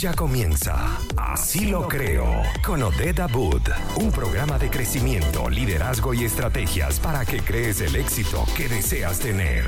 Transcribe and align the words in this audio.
Ya 0.00 0.12
comienza 0.12 0.98
Así 1.16 1.66
lo 1.66 1.88
creo 1.88 2.26
con 2.62 2.82
Odette 2.82 3.20
Abud, 3.20 3.62
un 3.96 4.12
programa 4.12 4.58
de 4.58 4.68
crecimiento, 4.68 5.48
liderazgo 5.48 6.12
y 6.12 6.24
estrategias 6.24 7.00
para 7.00 7.24
que 7.24 7.40
crees 7.40 7.80
el 7.80 7.96
éxito 7.96 8.44
que 8.54 8.68
deseas 8.68 9.20
tener. 9.20 9.64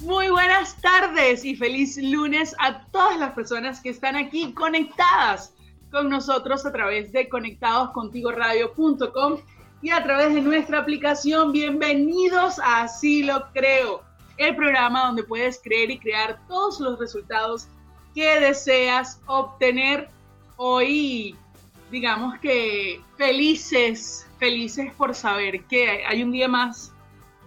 Muy 0.00 0.30
buenas 0.30 0.76
tardes 0.80 1.44
y 1.44 1.54
feliz 1.54 1.96
lunes 2.02 2.56
a 2.58 2.80
todas 2.86 3.20
las 3.20 3.34
personas 3.34 3.80
que 3.80 3.90
están 3.90 4.16
aquí 4.16 4.52
conectadas 4.52 5.53
con 5.94 6.10
nosotros 6.10 6.66
a 6.66 6.72
través 6.72 7.12
de 7.12 7.28
conectadoscontigoradio.com 7.28 9.38
y 9.80 9.90
a 9.90 10.02
través 10.02 10.34
de 10.34 10.40
nuestra 10.40 10.80
aplicación. 10.80 11.52
Bienvenidos 11.52 12.58
a 12.58 12.82
Así 12.82 13.22
lo 13.22 13.46
creo, 13.52 14.02
el 14.36 14.56
programa 14.56 15.06
donde 15.06 15.22
puedes 15.22 15.60
creer 15.62 15.92
y 15.92 16.00
crear 16.00 16.40
todos 16.48 16.80
los 16.80 16.98
resultados 16.98 17.68
que 18.12 18.40
deseas 18.40 19.20
obtener 19.26 20.08
hoy. 20.56 21.36
Digamos 21.92 22.40
que 22.40 23.00
felices, 23.16 24.26
felices 24.40 24.92
por 24.96 25.14
saber 25.14 25.62
que 25.66 26.04
hay 26.04 26.24
un 26.24 26.32
día 26.32 26.48
más, 26.48 26.92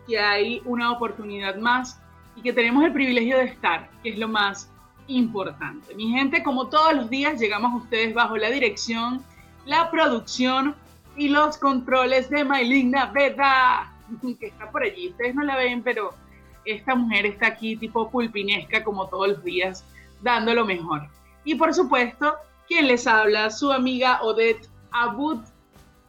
que 0.08 0.18
hay 0.18 0.62
una 0.64 0.94
oportunidad 0.94 1.58
más 1.58 2.00
y 2.38 2.42
que 2.42 2.54
tenemos 2.54 2.86
el 2.86 2.94
privilegio 2.94 3.40
de 3.40 3.44
estar, 3.44 3.90
que 4.02 4.12
es 4.12 4.18
lo 4.18 4.30
más 4.30 4.72
importante. 5.08 5.96
Mi 5.96 6.10
gente, 6.10 6.44
como 6.44 6.68
todos 6.68 6.94
los 6.94 7.10
días, 7.10 7.40
llegamos 7.40 7.74
a 7.74 7.84
ustedes 7.84 8.14
bajo 8.14 8.38
la 8.38 8.50
dirección, 8.50 9.24
la 9.66 9.90
producción 9.90 10.76
y 11.16 11.30
los 11.30 11.58
controles 11.58 12.30
de 12.30 12.44
Maylina 12.44 13.08
Veda, 13.08 13.94
que 14.40 14.48
está 14.48 14.70
por 14.70 14.84
allí. 14.84 15.10
Ustedes 15.10 15.36
no 15.36 15.44
la 15.44 15.58
ven, 15.58 15.82
pero 15.84 16.14
esta 16.66 16.96
mujer 16.96 17.26
está 17.26 17.48
aquí 17.48 17.76
tipo 17.78 18.10
pulpinesca 18.10 18.84
como 18.84 19.08
todos 19.08 19.30
los 19.30 19.44
días, 19.44 19.86
dando 20.22 20.54
lo 20.54 20.66
mejor. 20.66 21.08
Y 21.44 21.56
por 21.56 21.74
supuesto, 21.74 22.36
quien 22.68 22.88
les 22.88 23.08
habla, 23.08 23.50
su 23.50 23.72
amiga 23.72 24.22
Odette 24.22 24.70
Abud. 24.92 25.40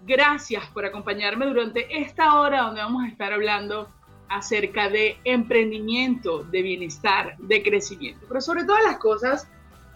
Gracias 0.06 0.64
por 0.66 0.84
acompañarme 0.84 1.46
durante 1.46 2.00
esta 2.00 2.38
hora 2.38 2.62
donde 2.62 2.80
vamos 2.80 3.04
a 3.04 3.08
estar 3.08 3.32
hablando 3.32 3.88
acerca 4.28 4.88
de 4.88 5.18
emprendimiento, 5.24 6.44
de 6.44 6.62
bienestar, 6.62 7.36
de 7.38 7.62
crecimiento. 7.62 8.26
Pero 8.28 8.40
sobre 8.40 8.64
todas 8.64 8.84
las 8.84 8.98
cosas, 8.98 9.48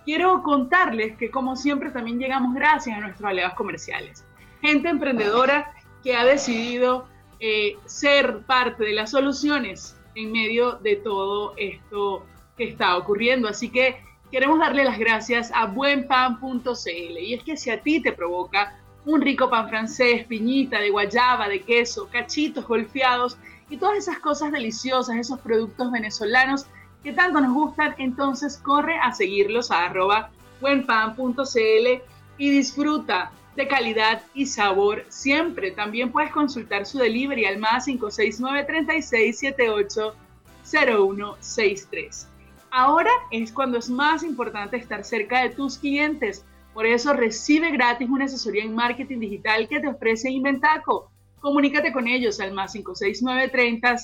quiero 0.05 0.43
contarles 0.43 1.17
que 1.17 1.31
como 1.31 1.57
siempre 1.57 1.91
también 1.91 2.19
llegamos 2.19 2.55
gracias 2.55 2.97
a 2.97 3.01
nuestros 3.01 3.29
aliados 3.29 3.55
comerciales. 3.55 4.25
Gente 4.61 4.89
emprendedora 4.89 5.73
que 6.03 6.17
ha 6.17 6.25
decidido 6.25 7.07
eh, 7.41 7.77
ser 7.87 8.43
parte 8.43 8.85
de 8.85 8.93
las 8.93 9.11
soluciones 9.11 9.97
en 10.15 10.33
medio 10.33 10.73
de 10.73 10.97
todo 10.97 11.55
esto 11.57 12.27
que 12.57 12.65
está 12.65 12.97
ocurriendo. 12.97 13.49
Así 13.49 13.71
que 13.71 13.97
queremos 14.31 14.59
darle 14.59 14.85
las 14.85 14.99
gracias 14.99 15.51
a 15.55 15.67
buenpan.cl. 15.67 17.19
Y 17.19 17.35
es 17.35 17.43
que 17.43 17.57
si 17.57 17.71
a 17.71 17.81
ti 17.83 18.01
te 18.01 18.13
provoca 18.13 18.79
un 19.05 19.21
rico 19.21 19.51
pan 19.51 19.69
francés, 19.69 20.25
piñita 20.27 20.81
de 20.81 20.91
guayaba, 20.91 21.49
de 21.49 21.63
queso, 21.63 22.09
cachitos 22.11 22.67
golpeados, 22.67 23.37
y 23.73 23.79
todas 23.79 23.97
esas 23.97 24.19
cosas 24.19 24.53
deliciosas, 24.53 25.17
esos 25.17 25.41
productos 25.41 25.91
venezolanos 25.91 26.67
que 27.03 27.15
tanto 27.15 27.41
nos 27.41 27.55
gustan, 27.55 27.95
entonces 27.97 28.59
corre 28.59 28.99
a 28.99 29.13
seguirlos 29.13 29.71
a 29.71 29.87
arroba 29.87 30.31
buenpan.cl 30.61 32.03
y 32.37 32.51
disfruta 32.51 33.33
de 33.57 33.67
calidad 33.67 34.25
y 34.35 34.45
sabor 34.45 35.07
siempre. 35.09 35.71
También 35.71 36.13
puedes 36.13 36.31
consultar 36.33 36.85
su 36.85 36.99
delivery 36.99 37.47
al 37.47 37.57
más 37.57 37.87
569 37.87 38.65
3678 38.67 40.17
0163. 40.65 42.29
Ahora 42.71 43.11
es 43.31 43.53
cuando 43.53 43.79
es 43.79 43.89
más 43.89 44.23
importante 44.23 44.77
estar 44.77 45.03
cerca 45.03 45.45
de 45.45 45.49
tus 45.49 45.79
clientes. 45.79 46.45
Por 46.75 46.85
eso 46.85 47.15
recibe 47.15 47.71
gratis 47.71 48.11
una 48.11 48.27
asesoría 48.27 48.65
en 48.65 48.75
marketing 48.75 49.21
digital 49.21 49.67
que 49.67 49.81
te 49.81 49.89
ofrece 49.89 50.31
Inventaco 50.31 51.12
comunícate 51.43 51.93
con 51.93 52.09
ellos 52.09 52.41
al 52.41 52.53
más 52.53 52.73
56930 52.73 53.97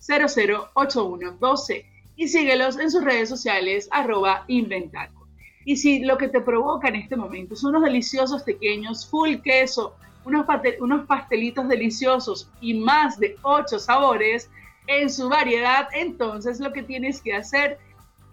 008112 0.00 1.86
y 2.16 2.28
síguelos 2.28 2.78
en 2.78 2.90
sus 2.90 3.04
redes 3.04 3.28
sociales 3.28 3.88
arroba 3.92 4.44
inventaco. 4.48 5.28
Y 5.64 5.76
si 5.76 6.00
lo 6.00 6.18
que 6.18 6.28
te 6.28 6.40
provoca 6.40 6.88
en 6.88 6.96
este 6.96 7.16
momento 7.16 7.54
son 7.54 7.70
unos 7.70 7.84
deliciosos 7.84 8.42
pequeños 8.42 9.06
full 9.08 9.36
queso, 9.36 9.94
unos, 10.24 10.46
unos 10.80 11.06
pastelitos 11.06 11.68
deliciosos 11.68 12.50
y 12.60 12.74
más 12.74 13.18
de 13.18 13.36
8 13.42 13.78
sabores 13.78 14.50
en 14.86 15.10
su 15.10 15.28
variedad, 15.28 15.88
entonces 15.94 16.60
lo 16.60 16.72
que 16.72 16.82
tienes 16.82 17.20
que 17.20 17.34
hacer 17.34 17.78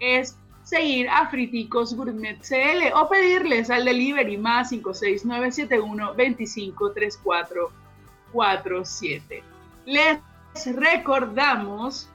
es 0.00 0.36
seguir 0.64 1.08
a 1.08 1.28
Friticos 1.28 1.94
Gourmet 1.94 2.38
CL 2.40 2.92
o 2.94 3.08
pedirles 3.08 3.70
al 3.70 3.84
delivery 3.84 4.36
más 4.36 4.70
56971 4.70 6.06
2534 6.08 7.81
47. 8.32 9.42
Les 9.86 10.18
recordamos 10.74 12.08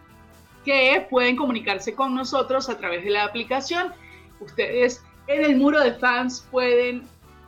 que 0.65 1.07
pueden 1.09 1.35
comunicarse 1.35 1.95
con 1.95 2.13
nosotros 2.13 2.69
a 2.69 2.77
través 2.77 3.03
de 3.03 3.11
la 3.11 3.23
aplicación. 3.23 3.93
Ustedes 4.39 5.03
en 5.27 5.43
el 5.43 5.57
muro 5.57 5.79
de 5.79 5.93
fans 5.93 6.45
pueden 6.51 7.03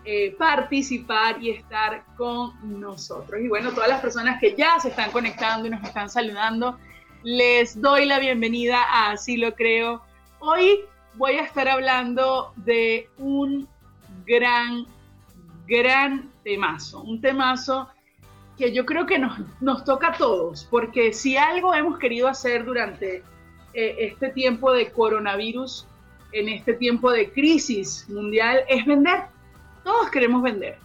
eh, 0.06 0.36
participar 0.38 1.42
y 1.44 1.52
estar 1.52 2.04
con 2.16 2.54
nosotros. 2.80 3.42
Y 3.42 3.48
bueno, 3.48 3.72
todas 3.72 3.90
las 3.90 4.02
personas 4.02 4.40
que 4.40 4.56
ya 4.56 4.80
se 4.80 4.90
están 4.90 5.12
conectando 5.12 5.68
y 5.68 5.72
nos 5.72 5.84
están 5.84 6.10
saludando, 6.10 6.80
les 7.24 7.80
doy 7.82 8.06
la 8.06 8.20
bienvenida 8.20 8.82
a 8.82 9.12
Así 9.12 9.36
lo 9.36 9.54
creo. 9.56 10.02
Hoy 10.40 10.80
voy 11.16 11.34
a 11.34 11.44
estar 11.44 11.68
hablando 11.68 12.54
de 12.56 13.10
un 13.18 13.68
gran, 14.26 14.86
gran 15.68 16.32
temazo, 16.44 17.02
un 17.02 17.20
temazo 17.20 17.90
que 18.60 18.74
yo 18.74 18.86
creo 18.86 19.06
que 19.06 19.18
nos, 19.18 19.40
nos 19.62 19.86
toca 19.86 20.10
a 20.10 20.18
todos, 20.18 20.68
porque 20.70 21.14
si 21.14 21.38
algo 21.38 21.74
hemos 21.74 21.98
querido 21.98 22.28
hacer 22.28 22.66
durante 22.66 23.24
eh, 23.74 23.96
este 24.00 24.30
tiempo 24.30 24.74
de 24.74 24.92
coronavirus, 24.92 25.88
en 26.34 26.50
este 26.50 26.74
tiempo 26.74 27.10
de 27.10 27.32
crisis 27.32 28.08
mundial, 28.10 28.60
es 28.68 28.86
vender. 28.86 29.22
Todos 29.86 30.12
queremos 30.12 30.44
vender. 30.44 30.78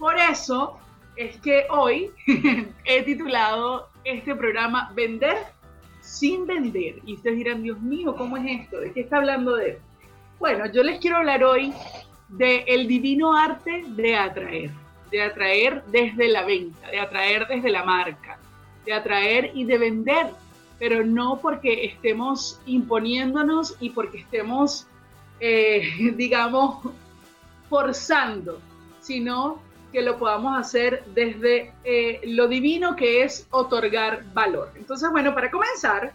Por 0.00 0.16
eso 0.18 0.78
es 1.14 1.38
que 1.38 1.64
hoy 1.70 2.10
he 2.84 3.02
titulado 3.04 3.88
este 4.02 4.34
programa 4.34 4.90
Vender 4.94 5.36
sin 6.00 6.44
vender. 6.44 6.96
Y 7.06 7.14
ustedes 7.14 7.36
dirán, 7.36 7.62
Dios 7.62 7.80
mío, 7.80 8.16
¿cómo 8.16 8.36
es 8.36 8.62
esto? 8.62 8.80
¿De 8.80 8.92
qué 8.92 9.02
está 9.02 9.18
hablando 9.18 9.54
de? 9.54 9.78
Bueno, 10.40 10.66
yo 10.72 10.82
les 10.82 10.98
quiero 10.98 11.18
hablar 11.18 11.44
hoy 11.44 11.72
de 12.28 12.64
el 12.66 12.88
divino 12.88 13.36
arte 13.36 13.84
de 13.86 14.16
atraer 14.16 14.70
de 15.10 15.22
atraer 15.22 15.82
desde 15.86 16.28
la 16.28 16.44
venta, 16.44 16.88
de 16.88 17.00
atraer 17.00 17.46
desde 17.48 17.70
la 17.70 17.84
marca, 17.84 18.38
de 18.84 18.92
atraer 18.92 19.50
y 19.54 19.64
de 19.64 19.78
vender, 19.78 20.26
pero 20.78 21.04
no 21.04 21.40
porque 21.40 21.84
estemos 21.84 22.60
imponiéndonos 22.66 23.76
y 23.80 23.90
porque 23.90 24.18
estemos, 24.18 24.86
eh, 25.40 26.12
digamos, 26.16 26.78
forzando, 27.68 28.60
sino 29.00 29.60
que 29.92 30.02
lo 30.02 30.18
podamos 30.18 30.58
hacer 30.58 31.04
desde 31.14 31.72
eh, 31.84 32.20
lo 32.24 32.46
divino 32.48 32.94
que 32.94 33.22
es 33.22 33.46
otorgar 33.50 34.24
valor. 34.32 34.70
Entonces, 34.76 35.10
bueno, 35.10 35.34
para 35.34 35.50
comenzar, 35.50 36.12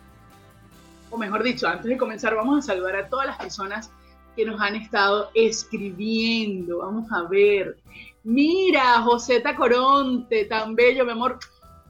o 1.10 1.18
mejor 1.18 1.44
dicho, 1.44 1.68
antes 1.68 1.86
de 1.86 1.98
comenzar, 1.98 2.36
vamos 2.36 2.60
a 2.60 2.74
saludar 2.74 2.96
a 2.96 3.10
todas 3.10 3.28
las 3.28 3.38
personas 3.38 3.92
que 4.36 4.46
nos 4.46 4.60
han 4.62 4.76
estado 4.76 5.30
escribiendo. 5.34 6.80
Vamos 6.80 7.12
a 7.12 7.24
ver. 7.24 7.78
Mira, 8.26 9.04
Joseta 9.04 9.56
Coronte, 9.56 10.46
tan 10.46 10.76
bello, 10.76 11.06
mi 11.06 11.12
amor. 11.12 11.38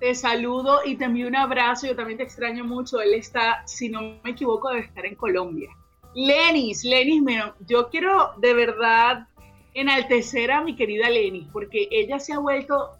Te 0.01 0.13
saludo 0.13 0.81
y 0.83 0.97
te 0.97 1.05
envío 1.05 1.29
un 1.29 1.35
abrazo. 1.37 1.87
Yo 1.87 1.95
también 1.95 2.17
te 2.17 2.25
extraño 2.25 2.65
mucho. 2.65 2.99
Él 2.99 3.13
está, 3.13 3.65
si 3.65 3.87
no 3.87 4.19
me 4.21 4.31
equivoco, 4.31 4.67
debe 4.67 4.81
estar 4.81 5.05
en 5.05 5.15
Colombia. 5.15 5.69
Lenis, 6.13 6.83
Lenis, 6.83 7.23
yo 7.65 7.87
quiero 7.89 8.33
de 8.39 8.53
verdad 8.53 9.29
enaltecer 9.73 10.51
a 10.51 10.61
mi 10.61 10.75
querida 10.75 11.09
Lenis, 11.09 11.47
porque 11.53 11.87
ella 11.89 12.19
se 12.19 12.33
ha 12.33 12.39
vuelto 12.39 12.91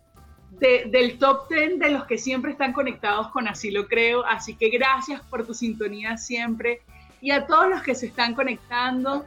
del 0.51 1.17
top 1.19 1.49
10 1.49 1.79
de 1.79 1.89
los 1.91 2.05
que 2.05 2.17
siempre 2.17 2.53
están 2.53 2.71
conectados 2.71 3.27
con 3.31 3.49
Así 3.49 3.69
lo 3.69 3.89
creo. 3.89 4.25
Así 4.25 4.55
que 4.55 4.69
gracias 4.69 5.19
por 5.23 5.45
tu 5.45 5.53
sintonía 5.53 6.15
siempre. 6.15 6.83
Y 7.19 7.31
a 7.31 7.45
todos 7.45 7.69
los 7.69 7.83
que 7.83 7.95
se 7.95 8.05
están 8.05 8.33
conectando, 8.33 9.25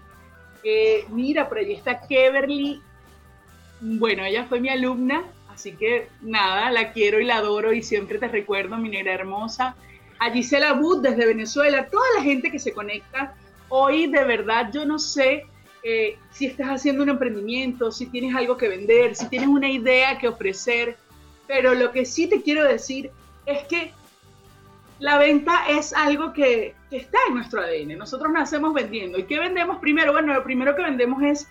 eh, 0.64 1.04
mira, 1.10 1.46
por 1.46 1.58
allí 1.58 1.74
está 1.74 2.00
Keverly 2.00 2.80
bueno, 3.80 4.24
ella 4.24 4.44
fue 4.44 4.60
mi 4.60 4.68
alumna, 4.68 5.24
así 5.48 5.72
que 5.72 6.08
nada, 6.22 6.70
la 6.70 6.92
quiero 6.92 7.20
y 7.20 7.24
la 7.24 7.36
adoro 7.36 7.72
y 7.72 7.82
siempre 7.82 8.18
te 8.18 8.28
recuerdo, 8.28 8.76
mi 8.76 8.88
negra 8.88 9.14
hermosa. 9.14 9.76
A 10.18 10.30
Gisela 10.30 10.74
Wood 10.74 11.02
desde 11.02 11.26
Venezuela, 11.26 11.88
toda 11.88 12.06
la 12.16 12.22
gente 12.22 12.50
que 12.50 12.58
se 12.58 12.72
conecta. 12.72 13.34
Hoy 13.68 14.08
de 14.08 14.24
verdad 14.24 14.70
yo 14.72 14.84
no 14.84 14.98
sé 14.98 15.46
eh, 15.82 16.18
si 16.32 16.46
estás 16.46 16.68
haciendo 16.68 17.02
un 17.02 17.10
emprendimiento, 17.10 17.92
si 17.92 18.06
tienes 18.06 18.34
algo 18.34 18.56
que 18.56 18.68
vender, 18.68 19.14
si 19.14 19.28
tienes 19.28 19.48
una 19.48 19.70
idea 19.70 20.18
que 20.18 20.28
ofrecer, 20.28 20.96
pero 21.46 21.74
lo 21.74 21.92
que 21.92 22.04
sí 22.04 22.26
te 22.28 22.42
quiero 22.42 22.64
decir 22.64 23.10
es 23.46 23.66
que 23.68 23.92
la 24.98 25.18
venta 25.18 25.68
es 25.68 25.92
algo 25.92 26.32
que, 26.32 26.74
está 26.90 27.18
en 27.28 27.34
nuestro 27.34 27.60
ADN. 27.60 27.98
Nosotros 27.98 28.32
nacemos 28.32 28.74
vendiendo. 28.74 29.18
¿Y 29.18 29.24
qué 29.24 29.38
vendemos 29.38 29.78
primero? 29.78 30.12
Bueno, 30.12 30.34
lo 30.34 30.42
primero 30.42 30.74
que 30.74 30.82
vendemos 30.82 31.22
es 31.22 31.48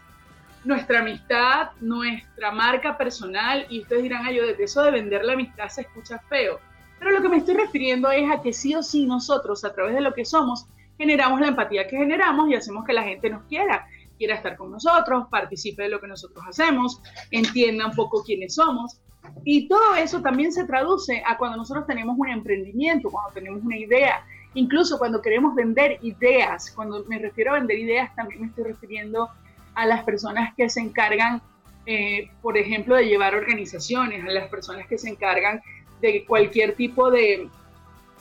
nuestra 0.63 0.99
amistad, 0.99 1.69
nuestra 1.79 2.51
marca 2.51 2.97
personal. 2.97 3.65
Y 3.69 3.81
ustedes 3.81 4.03
dirán, 4.03 4.25
ay, 4.25 4.35
yo 4.35 4.45
de 4.45 4.55
eso 4.63 4.83
de 4.83 4.91
vender 4.91 5.23
la 5.23 5.33
amistad 5.33 5.69
se 5.69 5.81
escucha 5.81 6.19
feo. 6.29 6.59
Pero 6.99 7.11
lo 7.11 7.21
que 7.21 7.29
me 7.29 7.37
estoy 7.37 7.55
refiriendo 7.55 8.09
es 8.11 8.29
a 8.29 8.41
que 8.41 8.53
sí 8.53 8.75
o 8.75 8.81
sí 8.81 9.05
nosotros, 9.05 9.63
a 9.63 9.73
través 9.73 9.93
de 9.93 10.01
lo 10.01 10.13
que 10.13 10.25
somos, 10.25 10.65
generamos 10.97 11.39
la 11.39 11.47
empatía 11.47 11.87
que 11.87 11.97
generamos 11.97 12.49
y 12.49 12.55
hacemos 12.55 12.85
que 12.85 12.93
la 12.93 13.03
gente 13.03 13.29
nos 13.29 13.43
quiera, 13.43 13.87
quiera 14.17 14.35
estar 14.35 14.57
con 14.57 14.71
nosotros, 14.71 15.27
participe 15.29 15.83
de 15.83 15.89
lo 15.89 16.01
que 16.01 16.07
nosotros 16.07 16.43
hacemos, 16.47 17.01
entienda 17.29 17.85
un 17.85 17.93
poco 17.93 18.23
quiénes 18.23 18.55
somos. 18.55 18.99
Y 19.43 19.67
todo 19.67 19.95
eso 19.95 20.21
también 20.21 20.51
se 20.51 20.65
traduce 20.65 21.21
a 21.25 21.37
cuando 21.37 21.57
nosotros 21.57 21.85
tenemos 21.85 22.15
un 22.17 22.29
emprendimiento, 22.29 23.09
cuando 23.09 23.31
tenemos 23.31 23.63
una 23.63 23.77
idea, 23.77 24.25
incluso 24.53 24.97
cuando 24.97 25.21
queremos 25.21 25.53
vender 25.53 25.99
ideas. 26.01 26.71
Cuando 26.71 27.03
me 27.05 27.19
refiero 27.19 27.51
a 27.51 27.59
vender 27.59 27.77
ideas, 27.77 28.15
también 28.15 28.41
me 28.41 28.47
estoy 28.47 28.63
refiriendo 28.63 29.23
a 29.23 29.46
las 29.85 30.03
personas 30.03 30.53
que 30.55 30.69
se 30.69 30.81
encargan, 30.81 31.41
eh, 31.85 32.29
por 32.41 32.57
ejemplo, 32.57 32.95
de 32.95 33.05
llevar 33.05 33.35
organizaciones, 33.35 34.23
a 34.23 34.31
las 34.31 34.49
personas 34.49 34.87
que 34.87 34.97
se 34.97 35.09
encargan 35.09 35.61
de 36.01 36.25
cualquier 36.25 36.75
tipo 36.75 37.11
de, 37.11 37.49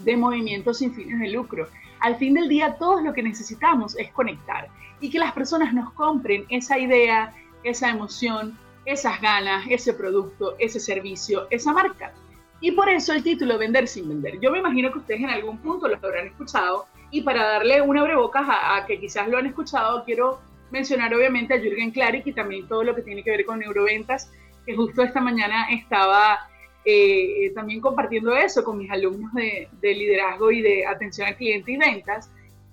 de 0.00 0.16
movimiento 0.16 0.74
sin 0.74 0.94
fines 0.94 1.18
de 1.18 1.28
lucro. 1.28 1.66
Al 2.00 2.16
fin 2.16 2.34
del 2.34 2.48
día, 2.48 2.76
todo 2.78 3.00
lo 3.00 3.12
que 3.12 3.22
necesitamos 3.22 3.96
es 3.98 4.12
conectar 4.12 4.68
y 5.00 5.10
que 5.10 5.18
las 5.18 5.32
personas 5.32 5.72
nos 5.72 5.92
compren 5.92 6.44
esa 6.48 6.78
idea, 6.78 7.34
esa 7.62 7.90
emoción, 7.90 8.58
esas 8.84 9.20
ganas, 9.20 9.66
ese 9.68 9.92
producto, 9.94 10.54
ese 10.58 10.80
servicio, 10.80 11.46
esa 11.50 11.72
marca. 11.72 12.12
Y 12.60 12.72
por 12.72 12.88
eso 12.88 13.12
el 13.12 13.22
título 13.22 13.58
Vender 13.58 13.86
sin 13.86 14.08
vender. 14.08 14.40
Yo 14.40 14.50
me 14.50 14.58
imagino 14.58 14.90
que 14.90 14.98
ustedes 14.98 15.20
en 15.20 15.30
algún 15.30 15.58
punto 15.58 15.88
lo 15.88 15.96
habrán 15.96 16.28
escuchado 16.28 16.86
y 17.10 17.22
para 17.22 17.46
darle 17.46 17.82
una 17.82 18.00
abrebocas 18.00 18.48
a, 18.48 18.76
a 18.76 18.86
que 18.86 18.98
quizás 18.98 19.28
lo 19.28 19.38
han 19.38 19.46
escuchado, 19.46 20.04
quiero 20.04 20.40
mencionar 20.70 21.14
obviamente 21.14 21.54
a 21.54 21.60
Jürgen 21.60 21.90
Klarik 21.90 22.26
y 22.26 22.32
también 22.32 22.66
todo 22.68 22.84
lo 22.84 22.94
que 22.94 23.02
tiene 23.02 23.22
que 23.22 23.30
ver 23.30 23.44
con 23.44 23.58
neuroventas, 23.58 24.32
que 24.64 24.74
justo 24.74 25.02
esta 25.02 25.20
mañana 25.20 25.68
estaba 25.70 26.48
eh, 26.84 27.52
también 27.54 27.80
compartiendo 27.80 28.36
eso 28.36 28.64
con 28.64 28.78
mis 28.78 28.90
alumnos 28.90 29.32
de, 29.34 29.68
de 29.80 29.94
liderazgo 29.94 30.50
y 30.50 30.62
de 30.62 30.86
atención 30.86 31.28
al 31.28 31.36
cliente 31.36 31.72
y 31.72 31.76
ventas, 31.76 32.30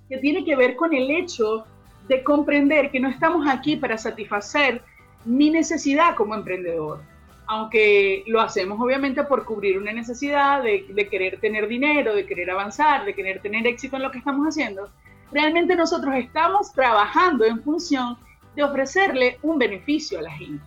que 0.09 0.17
tiene 0.17 0.43
que 0.43 0.55
ver 0.55 0.75
con 0.75 0.93
el 0.93 1.09
hecho 1.09 1.65
de 2.07 2.23
comprender 2.23 2.91
que 2.91 2.99
no 2.99 3.09
estamos 3.09 3.47
aquí 3.47 3.75
para 3.75 3.97
satisfacer 3.97 4.81
mi 5.25 5.49
necesidad 5.49 6.15
como 6.15 6.35
emprendedor. 6.35 7.01
Aunque 7.45 8.23
lo 8.27 8.41
hacemos 8.41 8.79
obviamente 8.79 9.23
por 9.23 9.45
cubrir 9.45 9.77
una 9.77 9.91
necesidad 9.91 10.63
de, 10.63 10.85
querer 11.09 11.39
tener 11.39 11.67
dinero, 11.67 12.15
de 12.15 12.25
querer 12.25 12.49
avanzar, 12.51 13.05
de 13.05 13.13
querer 13.13 13.41
tener 13.41 13.67
éxito 13.67 13.97
en 13.97 14.03
lo 14.03 14.11
que 14.11 14.17
estamos 14.17 14.47
haciendo, 14.47 14.89
realmente 15.33 15.75
nosotros 15.75 16.13
estamos 16.15 16.71
trabajando 16.73 17.45
en 17.45 17.61
función 17.61 18.17
de 18.55 18.63
ofrecerle 18.63 19.39
un 19.41 19.57
beneficio 19.57 20.19
a 20.19 20.23
la 20.23 20.31
gente. 20.31 20.63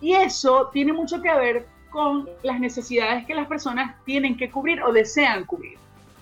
Y 0.00 0.12
eso 0.12 0.70
tiene 0.72 0.92
mucho 0.92 1.20
que 1.20 1.34
ver 1.34 1.66
con 1.90 2.28
las 2.42 2.60
necesidades 2.60 3.26
que 3.26 3.34
las 3.34 3.46
personas 3.46 3.96
tienen 4.04 4.36
que 4.36 4.50
cubrir 4.50 4.82
o 4.82 4.92
desean 4.92 5.44
cubrir, 5.44 5.78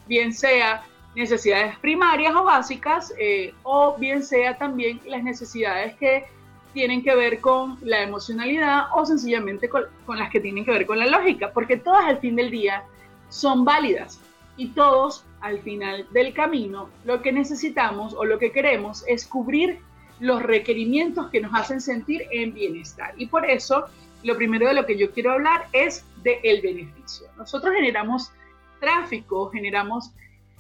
bien 0.07 0.33
sea 0.33 0.85
necesidades 1.15 1.77
primarias 1.79 2.35
o 2.35 2.45
básicas, 2.45 3.13
eh, 3.19 3.53
o 3.63 3.97
bien 3.99 4.23
sea 4.23 4.57
también 4.57 5.01
las 5.07 5.23
necesidades 5.23 5.95
que 5.97 6.27
tienen 6.73 7.03
que 7.03 7.15
ver 7.15 7.41
con 7.41 7.79
la 7.83 8.03
emocionalidad 8.03 8.87
o 8.95 9.07
sencillamente 9.07 9.69
con, 9.69 9.85
las 10.09 10.31
que 10.31 10.41
tienen 10.41 10.65
que 10.65 10.73
ver 10.73 10.87
con 10.87 10.99
la 10.99 11.07
lógica, 11.07 11.53
porque 11.53 11.77
todas 11.77 12.05
al 12.05 12.19
fin 12.19 12.37
del 12.37 12.51
día 12.51 12.83
son 13.29 13.65
válidas 13.65 14.21
y 14.57 14.69
todos 14.69 15.25
al 15.45 15.61
final 15.61 16.07
del 16.13 16.33
camino 16.33 16.89
lo 17.05 17.21
que 17.21 17.31
necesitamos 17.31 18.15
o 18.15 18.25
lo 18.25 18.39
que 18.39 18.51
queremos 18.51 19.05
es 19.07 19.27
cubrir 19.27 19.79
los 20.19 20.43
requerimientos 20.43 21.29
que 21.31 21.43
nos 21.43 21.55
hacen 21.55 21.83
sentir 21.83 22.23
en 22.31 22.55
bienestar. 22.55 23.13
Y 23.19 23.27
por 23.27 23.49
eso 23.49 23.85
lo 24.23 24.37
primero 24.37 24.67
de 24.67 24.73
lo 24.73 24.87
que 24.87 24.97
yo 24.97 25.13
quiero 25.13 25.33
hablar 25.33 25.67
es 25.73 26.07
del 26.23 26.39
el 26.43 26.63
beneficio. 26.63 27.27
Nosotros 27.37 27.75
generamos 27.75 28.33
tráfico, 28.81 29.51
generamos 29.51 30.13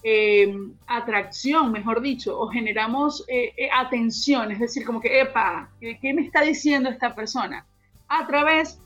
eh, 0.02 0.54
atracción, 0.86 1.72
mejor 1.72 2.02
dicho, 2.02 2.38
o 2.38 2.48
generamos 2.48 3.24
eh, 3.26 3.54
eh, 3.56 3.70
atención, 3.74 4.52
es 4.52 4.58
decir, 4.58 4.84
como 4.84 5.00
que, 5.00 5.18
epa, 5.18 5.70
¿qué, 5.80 6.12
me 6.12 6.26
está 6.26 6.42
diciendo 6.42 6.90
esta 6.90 7.14
persona? 7.14 7.64
A 8.08 8.26
través 8.26 8.78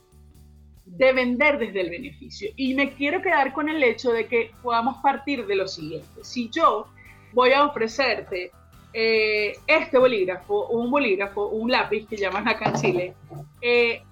de 0.97 1.13
vender 1.13 1.59
desde 1.59 1.81
el 1.81 1.91
beneficio. 1.91 2.51
Y 2.57 2.75
me 2.75 2.93
quiero 2.93 3.23
quedar 3.23 3.53
con 3.53 3.69
el 3.69 3.83
hecho 3.83 4.13
de 4.13 4.27
que 4.27 4.53
podamos 4.63 4.97
partir 5.03 5.47
de 5.47 5.57
lo 5.57 5.69
siguiente. 5.69 6.23
Si 6.23 6.49
yo 6.51 6.87
voy 7.33 7.53
a 7.53 7.65
ofrecerte 7.65 8.51
este 8.93 9.99
bolígrafo, 9.99 10.67
un 10.69 10.91
bolígrafo, 10.91 11.49
un 11.49 11.71
lápiz 11.71 12.07
que 12.09 12.17
llaman 12.17 12.49
acá 12.49 12.71
en 12.71 12.75
Chile, 12.81 13.15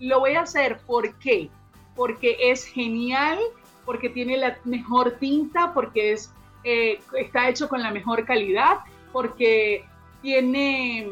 lo 0.00 0.20
voy 0.20 0.34
a 0.34 0.42
hacer 0.42 0.78
¿por 0.86 1.18
qué? 1.18 1.48
Porque 1.96 2.36
es 2.38 2.64
genial, 2.66 3.38
porque 3.84 4.10
tiene 4.10 4.36
la 4.36 4.58
mejor 4.64 5.12
tinta, 5.18 5.72
porque 5.72 6.12
es 6.12 6.30
eh, 6.68 6.98
está 7.16 7.48
hecho 7.48 7.68
con 7.68 7.80
la 7.80 7.92
mejor 7.92 8.24
calidad, 8.24 8.78
porque 9.12 9.84
tiene 10.20 11.08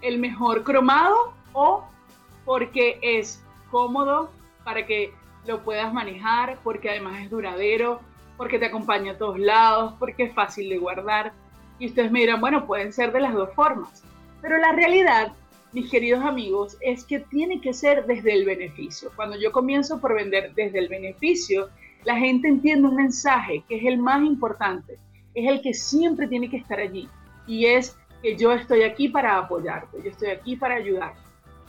el 0.00 0.18
mejor 0.18 0.64
cromado 0.64 1.34
o 1.52 1.84
porque 2.46 2.98
es 3.02 3.44
cómodo 3.70 4.30
para 4.64 4.86
que 4.86 5.12
lo 5.46 5.62
puedas 5.62 5.92
manejar, 5.92 6.58
porque 6.64 6.90
además 6.90 7.22
es 7.22 7.30
duradero, 7.30 8.00
porque 8.36 8.58
te 8.58 8.66
acompaña 8.66 9.12
a 9.12 9.18
todos 9.18 9.38
lados, 9.38 9.94
porque 9.98 10.24
es 10.24 10.34
fácil 10.34 10.68
de 10.68 10.78
guardar. 10.78 11.32
Y 11.78 11.86
ustedes 11.86 12.10
me 12.10 12.20
dirán, 12.20 12.40
bueno, 12.40 12.66
pueden 12.66 12.92
ser 12.92 13.12
de 13.12 13.20
las 13.20 13.34
dos 13.34 13.52
formas. 13.54 14.02
Pero 14.40 14.58
la 14.58 14.72
realidad, 14.72 15.32
mis 15.72 15.90
queridos 15.90 16.24
amigos, 16.24 16.76
es 16.80 17.04
que 17.04 17.20
tiene 17.20 17.60
que 17.60 17.72
ser 17.72 18.06
desde 18.06 18.32
el 18.32 18.44
beneficio. 18.44 19.10
Cuando 19.16 19.38
yo 19.38 19.52
comienzo 19.52 20.00
por 20.00 20.14
vender 20.14 20.54
desde 20.54 20.78
el 20.78 20.88
beneficio, 20.88 21.68
la 22.04 22.16
gente 22.16 22.48
entiende 22.48 22.88
un 22.88 22.96
mensaje 22.96 23.64
que 23.68 23.76
es 23.76 23.84
el 23.84 23.98
más 23.98 24.22
importante, 24.22 24.98
es 25.34 25.50
el 25.50 25.62
que 25.62 25.74
siempre 25.74 26.28
tiene 26.28 26.48
que 26.48 26.58
estar 26.58 26.78
allí 26.78 27.08
y 27.46 27.66
es 27.66 27.96
que 28.22 28.36
yo 28.36 28.52
estoy 28.52 28.82
aquí 28.82 29.08
para 29.08 29.38
apoyarte, 29.38 29.98
yo 30.02 30.10
estoy 30.10 30.28
aquí 30.28 30.56
para 30.56 30.76
ayudarte. 30.76 31.23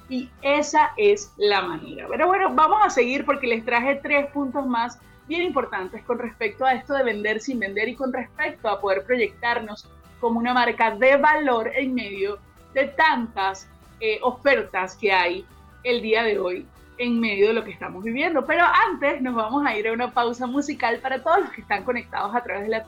Y 0.09 0.29
esa 0.41 0.91
es 0.97 1.33
la 1.37 1.61
manera. 1.61 2.07
Pero 2.09 2.27
bueno, 2.27 2.53
vamos 2.53 2.79
a 2.83 2.89
seguir 2.89 3.25
porque 3.25 3.47
les 3.47 3.65
traje 3.65 3.95
tres 3.95 4.27
puntos 4.27 4.65
más 4.65 4.99
bien 5.27 5.41
importantes 5.41 6.03
con 6.03 6.19
respecto 6.19 6.65
a 6.65 6.73
esto 6.73 6.93
de 6.93 7.03
vender 7.03 7.41
sin 7.41 7.59
vender 7.59 7.89
y 7.89 7.95
con 7.95 8.13
respecto 8.13 8.69
a 8.69 8.79
poder 8.79 9.03
proyectarnos 9.03 9.89
como 10.19 10.39
una 10.39 10.53
marca 10.53 10.91
de 10.91 11.17
valor 11.17 11.71
en 11.75 11.95
medio 11.95 12.37
de 12.73 12.85
tantas 12.85 13.67
eh, 13.99 14.19
ofertas 14.21 14.95
que 14.95 15.11
hay 15.11 15.45
el 15.83 16.01
día 16.01 16.23
de 16.23 16.37
hoy 16.39 16.67
en 16.97 17.19
medio 17.19 17.47
de 17.47 17.53
lo 17.53 17.63
que 17.63 17.71
estamos 17.71 18.03
viviendo. 18.03 18.45
Pero 18.45 18.63
antes 18.87 19.21
nos 19.21 19.35
vamos 19.35 19.65
a 19.65 19.75
ir 19.77 19.87
a 19.87 19.93
una 19.93 20.11
pausa 20.11 20.45
musical 20.45 20.99
para 20.99 21.23
todos 21.23 21.39
los 21.41 21.49
que 21.51 21.61
están 21.61 21.83
conectados 21.83 22.35
a 22.35 22.43
través 22.43 22.63
de 22.63 22.69
la 22.69 22.83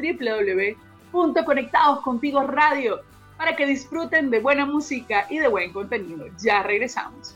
www.conectadoscontigo 1.11 2.43
radio 2.43 3.01
para 3.37 3.55
que 3.55 3.65
disfruten 3.65 4.29
de 4.29 4.39
buena 4.39 4.65
música 4.65 5.27
y 5.29 5.39
de 5.39 5.47
buen 5.47 5.71
contenido. 5.71 6.25
Ya 6.43 6.63
regresamos. 6.63 7.35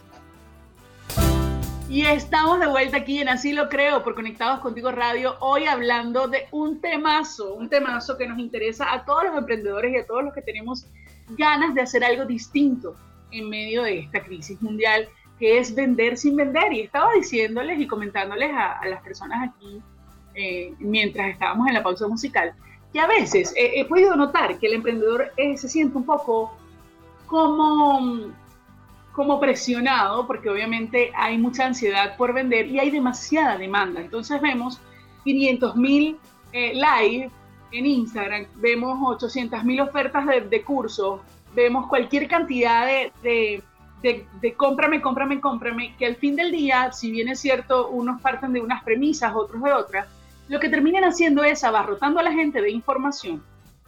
Y 1.87 2.05
estamos 2.05 2.59
de 2.61 2.67
vuelta 2.67 2.97
aquí 2.97 3.19
en 3.19 3.27
Así 3.27 3.51
lo 3.51 3.67
creo 3.67 4.01
por 4.01 4.15
Conectados 4.15 4.61
Contigo 4.61 4.91
Radio, 4.91 5.35
hoy 5.41 5.65
hablando 5.65 6.29
de 6.29 6.47
un 6.51 6.79
temazo, 6.79 7.53
un 7.53 7.67
temazo 7.67 8.17
que 8.17 8.27
nos 8.27 8.39
interesa 8.39 8.93
a 8.93 9.03
todos 9.03 9.25
los 9.25 9.37
emprendedores 9.37 9.93
y 9.93 9.97
a 9.97 10.05
todos 10.05 10.23
los 10.23 10.33
que 10.33 10.41
tenemos 10.41 10.87
ganas 11.31 11.75
de 11.75 11.81
hacer 11.81 12.03
algo 12.05 12.23
distinto 12.23 12.95
en 13.31 13.49
medio 13.49 13.83
de 13.83 13.99
esta 13.99 14.23
crisis 14.23 14.61
mundial 14.61 15.09
que 15.37 15.57
es 15.57 15.75
vender 15.75 16.17
sin 16.17 16.37
vender. 16.37 16.71
Y 16.71 16.79
estaba 16.79 17.11
diciéndoles 17.13 17.77
y 17.77 17.87
comentándoles 17.87 18.51
a, 18.53 18.79
las 18.85 19.01
personas 19.01 19.49
aquí, 19.49 19.81
eh, 20.33 20.73
mientras 20.79 21.29
estábamos 21.29 21.67
en 21.67 21.73
la 21.73 21.83
pausa 21.83 22.07
musical, 22.07 22.53
que 22.91 22.99
a 22.99 23.07
veces 23.07 23.53
he 23.55 23.85
podido 23.85 24.15
notar 24.15 24.57
que 24.57 24.67
el 24.67 24.73
emprendedor 24.73 25.31
eh, 25.37 25.57
se 25.57 25.69
siente 25.69 25.97
un 25.97 26.05
poco 26.05 26.53
como, 27.25 28.31
como 29.13 29.39
presionado, 29.39 30.27
porque 30.27 30.49
obviamente 30.49 31.11
hay 31.15 31.37
mucha 31.37 31.65
ansiedad 31.65 32.17
por 32.17 32.33
vender 32.33 32.67
y 32.67 32.79
hay 32.79 32.91
demasiada 32.91 33.57
demanda. 33.57 34.01
Entonces 34.01 34.41
vemos 34.41 34.81
500 35.23 35.75
mil 35.77 36.17
eh, 36.51 37.29
en 37.71 37.85
Instagram, 37.85 38.45
vemos 38.55 38.99
800 39.01 39.63
mil 39.63 39.79
ofertas 39.79 40.27
de, 40.27 40.41
de 40.41 40.61
cursos, 40.61 41.21
vemos 41.55 41.87
cualquier 41.87 42.27
cantidad 42.27 42.85
de 43.23 43.63
de, 44.01 44.53
cómprame, 44.55 45.01
cómprame, 45.01 45.39
cómprame, 45.39 45.95
que 45.97 46.05
al 46.05 46.15
fin 46.15 46.35
del 46.35 46.51
día, 46.51 46.91
si 46.91 47.11
bien 47.11 47.29
es 47.29 47.39
cierto, 47.39 47.89
unos 47.89 48.21
parten 48.21 48.53
de 48.53 48.61
unas 48.61 48.83
premisas, 48.83 49.33
otros 49.35 49.61
de 49.61 49.71
otras, 49.71 50.07
lo 50.51 50.59
que 50.59 50.67
terminan 50.67 51.05
haciendo 51.05 51.45
es 51.45 51.63
abarrotando 51.63 52.19
a 52.19 52.23
la 52.23 52.33
gente 52.33 52.61
de 52.61 52.69
información 52.69 53.41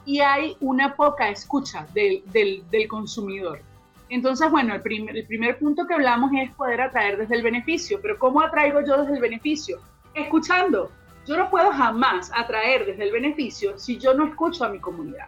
y 0.05 0.21
hay 0.21 0.55
una 0.61 0.95
poca 0.95 1.27
escucha 1.27 1.85
del, 1.93 2.23
del, 2.31 2.87
consumidor. 2.87 3.59
Entonces, 4.07 4.49
bueno, 4.49 4.73
el 4.73 4.81
primer, 4.81 5.17
el 5.17 5.25
primer 5.25 5.59
punto 5.59 5.85
que 5.85 5.93
hablamos 5.93 6.31
es 6.39 6.51
poder 6.51 6.79
atraer 6.79 7.17
desde 7.17 7.35
el 7.35 7.43
beneficio, 7.43 7.99
pero 8.01 8.17
¿cómo 8.17 8.39
atraigo 8.39 8.79
yo 8.79 9.01
desde 9.01 9.15
el 9.15 9.19
beneficio? 9.19 9.81
escuchando. 10.13 10.89
Yo 11.27 11.35
no 11.35 11.49
puedo 11.49 11.69
jamás 11.69 12.31
atraer 12.33 12.85
desde 12.85 13.03
el 13.03 13.11
beneficio 13.11 13.77
si 13.77 13.97
yo 13.97 14.13
no 14.13 14.25
escucho 14.25 14.63
a 14.63 14.69
mi 14.69 14.79
comunidad. 14.79 15.27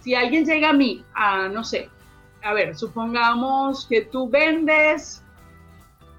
Si 0.00 0.14
alguien 0.14 0.44
llega 0.44 0.68
a 0.68 0.74
mí, 0.74 1.02
a, 1.14 1.48
no 1.48 1.64
sé, 1.64 1.88
a 2.42 2.52
ver, 2.52 2.76
supongamos 2.76 3.86
que 3.86 4.02
tú 4.02 4.28
vendes, 4.28 5.22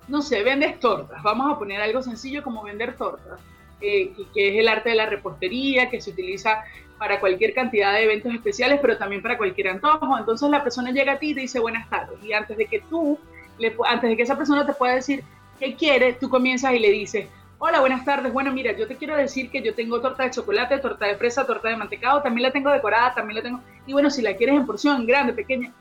no 0.08 0.24
sé, 0.24 0.42
vendes 0.42 0.80
tortas. 0.80 1.22
Vamos 1.22 1.52
a 1.52 1.60
poner 1.60 1.82
algo 1.82 2.02
sencillo 2.02 2.42
como 2.42 2.64
vender 2.64 2.96
tortas, 2.96 3.40
que 3.80 4.14
es 4.36 4.56
el 4.60 4.68
arte 4.68 4.90
de 4.90 4.96
la 4.96 5.06
repostería, 5.06 5.90
que 5.90 6.02
se 6.02 6.12
utiliza 6.12 6.64
para 6.98 7.20
cualquier 7.20 7.54
cantidad 7.54 7.94
de 7.94 8.04
eventos 8.04 8.34
especiales, 8.34 8.80
pero 8.82 8.98
también 8.98 9.22
para 9.22 9.38
cualquier 9.38 9.70
antojo. 9.70 10.18
Entonces 10.18 10.50
la 10.50 10.64
persona 10.64 10.92
llega 10.92 11.14
a 11.14 11.20
ti 11.20 11.32
y 11.32 11.36
te 11.36 11.42
dice 11.42 11.60
buenas 11.60 11.90
tardes. 11.90 12.18
Y 12.24 12.34
antes 12.34 12.58
de 12.58 12.66
que 12.68 12.80
tú, 12.82 13.20
antes 13.88 14.10
de 14.10 14.18
que 14.18 14.24
esa 14.24 14.38
persona 14.38 14.66
te 14.66 14.74
pueda 14.74 14.96
decir 14.96 15.24
qué 15.60 15.76
quiere, 15.76 16.14
tú 16.14 16.30
comienzas 16.30 16.74
y 16.74 16.80
le 16.80 16.92
dices, 16.92 17.28
hola, 17.58 17.80
buenas 17.80 18.06
tardes. 18.06 18.32
Bueno, 18.32 18.52
mira, 18.52 18.72
yo 18.74 18.88
te 18.88 18.96
quiero 18.96 19.16
decir 19.16 19.50
que 19.50 19.62
yo 19.62 19.74
tengo 19.74 20.00
torta 20.02 20.24
de 20.24 20.32
chocolate, 20.32 20.80
torta 20.80 21.06
de 21.06 21.16
fresa, 21.16 21.46
torta 21.46 21.70
de 21.70 21.76
mantecado, 21.76 22.22
también 22.22 22.44
la 22.44 22.52
tengo 22.52 22.72
decorada, 22.72 23.14
también 23.14 23.38
la 23.38 23.44
tengo. 23.44 23.60
Y 23.86 23.94
bueno, 23.94 24.10
si 24.10 24.22
la 24.22 24.36
quieres 24.36 24.56
en 24.56 24.66
porción 24.66 25.06
grande, 25.06 25.34
pequeña, 25.34 25.74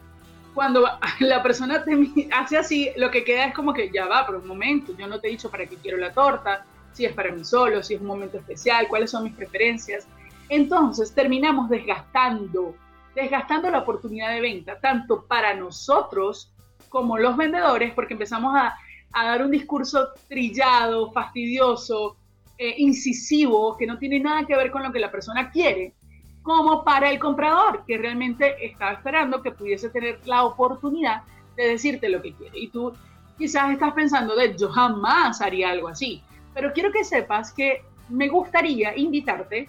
cuando 0.53 0.87
la 1.21 1.43
persona 1.43 1.85
hace 2.33 2.57
así, 2.57 2.91
lo 2.97 3.11
que 3.11 3.25
queda 3.25 3.47
es 3.47 3.55
como 3.55 3.73
que 3.73 3.91
ya 3.91 4.07
va, 4.07 4.27
por 4.27 4.37
un 4.37 4.47
momento, 4.47 4.93
yo 4.97 5.07
no 5.07 5.21
te 5.21 5.29
he 5.29 5.31
dicho 5.31 5.51
para 5.51 5.67
qué 5.67 5.77
quiero 5.77 5.99
la 5.99 6.13
torta, 6.13 6.65
si 6.95 7.05
es 7.05 7.13
para 7.13 7.33
mí 7.33 7.45
solo, 7.45 7.83
si 7.83 7.95
es 7.95 8.01
un 8.01 8.07
momento 8.07 8.39
especial, 8.39 8.89
cuáles 8.89 9.11
son 9.11 9.25
mis 9.25 9.35
preferencias. 9.35 10.07
Entonces 10.49 11.13
terminamos 11.13 11.69
desgastando, 11.69 12.75
desgastando 13.15 13.71
la 13.71 13.81
oportunidad 13.81 14.31
de 14.31 14.41
venta, 14.41 14.79
tanto 14.81 15.25
para 15.27 15.55
nosotros 15.55 16.53
como 16.89 17.19
los 17.19 17.37
vendedores, 17.37 17.93
porque 17.93 18.15
empezamos 18.15 18.55
a, 18.57 18.77
dar 19.13 19.43
un 19.43 19.51
discurso 19.51 20.09
trillado, 20.29 21.13
fastidioso, 21.13 22.17
eh, 22.59 22.75
incisivo, 22.79 23.77
que 23.77 23.87
no 23.87 23.99
tiene 23.99 24.19
nada 24.19 24.45
que 24.45 24.57
ver 24.57 24.71
con 24.71 24.83
lo 24.83 24.93
que 24.93 24.99
la 24.99 25.11
persona 25.11 25.51
quiere, 25.51 25.95
como 26.43 26.85
para 26.85 27.11
el 27.11 27.19
comprador, 27.19 27.85
que 27.87 27.97
realmente 27.97 28.55
estaba 28.65 28.93
esperando 28.93 29.41
que 29.41 29.53
pudiese 29.53 29.89
tener 29.89 30.21
la 30.27 30.45
oportunidad 30.45 31.23
de 31.57 31.69
decirte 31.69 32.09
lo 32.09 32.21
que 32.23 32.35
quiere. 32.35 32.59
Y 32.59 32.69
tú 32.69 32.93
quizás 33.39 33.71
estás 33.73 33.93
pensando 33.95 34.37
de 34.37 34.57
yo 34.57 34.69
jamás 34.69 35.41
haría 35.41 35.71
algo 35.71 35.89
así, 35.89 36.23
pero 36.55 36.73
quiero 36.73 36.93
que 36.93 37.05
sepas 37.05 37.53
que 37.53 37.83
me 38.09 38.29
gustaría 38.29 38.97
invitarte 38.97 39.69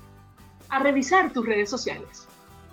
a 0.70 0.80
revisar 0.80 1.32
tus 1.32 1.46
redes 1.46 1.70
sociales. 1.70 2.28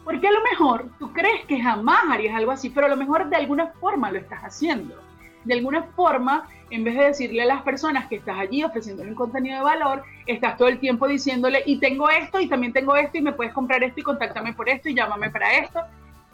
Porque 0.04 0.28
a 0.28 0.33
lo 0.33 0.42
mejor 0.42 0.90
tú 0.99 1.12
crees 1.12 1.45
que 1.47 1.61
jamás 1.61 2.02
harías 2.11 2.35
algo 2.35 2.50
así, 2.50 2.71
pero 2.71 2.87
a 2.87 2.90
lo 2.90 2.97
mejor 2.97 3.28
de 3.28 3.37
alguna 3.37 3.69
forma 3.81 4.11
lo 4.11 4.19
estás 4.19 4.42
haciendo. 4.42 4.97
De 5.45 5.54
alguna 5.54 5.83
forma, 5.83 6.49
en 6.71 6.85
vez 6.85 6.97
de 6.97 7.04
decirle 7.04 7.42
a 7.42 7.47
las 7.47 7.62
personas 7.62 8.07
que 8.07 8.16
estás 8.16 8.38
allí 8.38 8.64
ofreciéndole 8.64 9.11
un 9.11 9.16
contenido 9.16 9.59
de 9.59 9.64
valor, 9.64 10.04
estás 10.26 10.57
todo 10.57 10.69
el 10.69 10.78
tiempo 10.78 11.07
diciéndole, 11.07 11.62
y 11.66 11.78
tengo 11.78 12.09
esto, 12.11 12.40
y 12.40 12.49
también 12.49 12.73
tengo 12.73 12.97
esto, 12.97 13.19
y 13.19 13.23
me 13.23 13.33
puedes 13.33 13.52
comprar 13.52 13.83
esto, 13.83 14.00
y 14.00 14.02
contáctame 14.02 14.52
por 14.52 14.69
esto, 14.69 14.88
y 14.88 14.95
llámame 14.95 15.31
para 15.31 15.52
esto. 15.59 15.81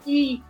Y, 0.05 0.43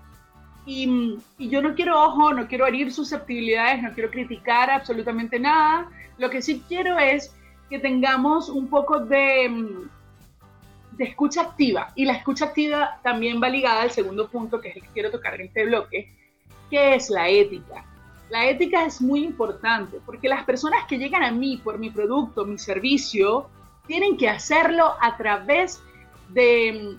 y, 0.70 1.50
yo 1.50 1.62
no 1.62 1.74
quiero, 1.74 2.02
ojo, 2.02 2.34
no 2.34 2.48
quiero 2.48 2.68
herir 2.68 2.92
susceptibilidades, 2.92 3.82
no 3.82 3.94
quiero 3.94 4.12
criticar 4.12 4.70
absolutamente 4.70 5.40
nada. 5.40 5.90
Lo 6.18 6.30
que 6.30 6.42
sí 6.42 6.64
quiero 6.68 6.98
es 6.98 7.36
que 7.70 7.80
tengamos 7.80 8.50
un 8.50 8.68
poco 8.68 9.00
de 9.00 9.88
de 11.00 11.06
escucha 11.06 11.42
activa. 11.42 11.92
Y 11.96 12.06
la 12.06 12.14
escucha 12.14 12.46
activa 12.46 13.00
también 13.02 13.42
va 13.42 13.50
ligada 13.50 13.82
al 13.82 13.90
segundo 13.90 14.28
punto, 14.28 14.60
que 14.60 14.70
es 14.70 14.76
el 14.76 14.84
que 14.84 14.90
quiero 14.90 15.10
tocar 15.10 15.36
en 15.36 15.48
este 15.48 15.66
bloque, 15.66 16.14
que 16.70 16.96
es 16.96 17.10
la 17.10 17.30
ética. 17.30 17.86
La 18.30 18.48
ética 18.48 18.86
es 18.86 19.02
muy 19.02 19.24
importante 19.24 20.00
porque 20.06 20.30
las 20.30 20.44
personas 20.44 20.86
que 20.88 21.00
llegan 21.00 21.24
a 21.24 21.32
mí 21.32 21.60
por 21.64 21.80
mi 21.80 21.90
producto, 21.90 22.46
mi 22.46 22.60
servicio, 22.60 23.50
tienen 23.88 24.18
que 24.18 24.30
hacerlo 24.30 24.94
a 25.02 25.18
través 25.18 25.82
de, 26.28 26.98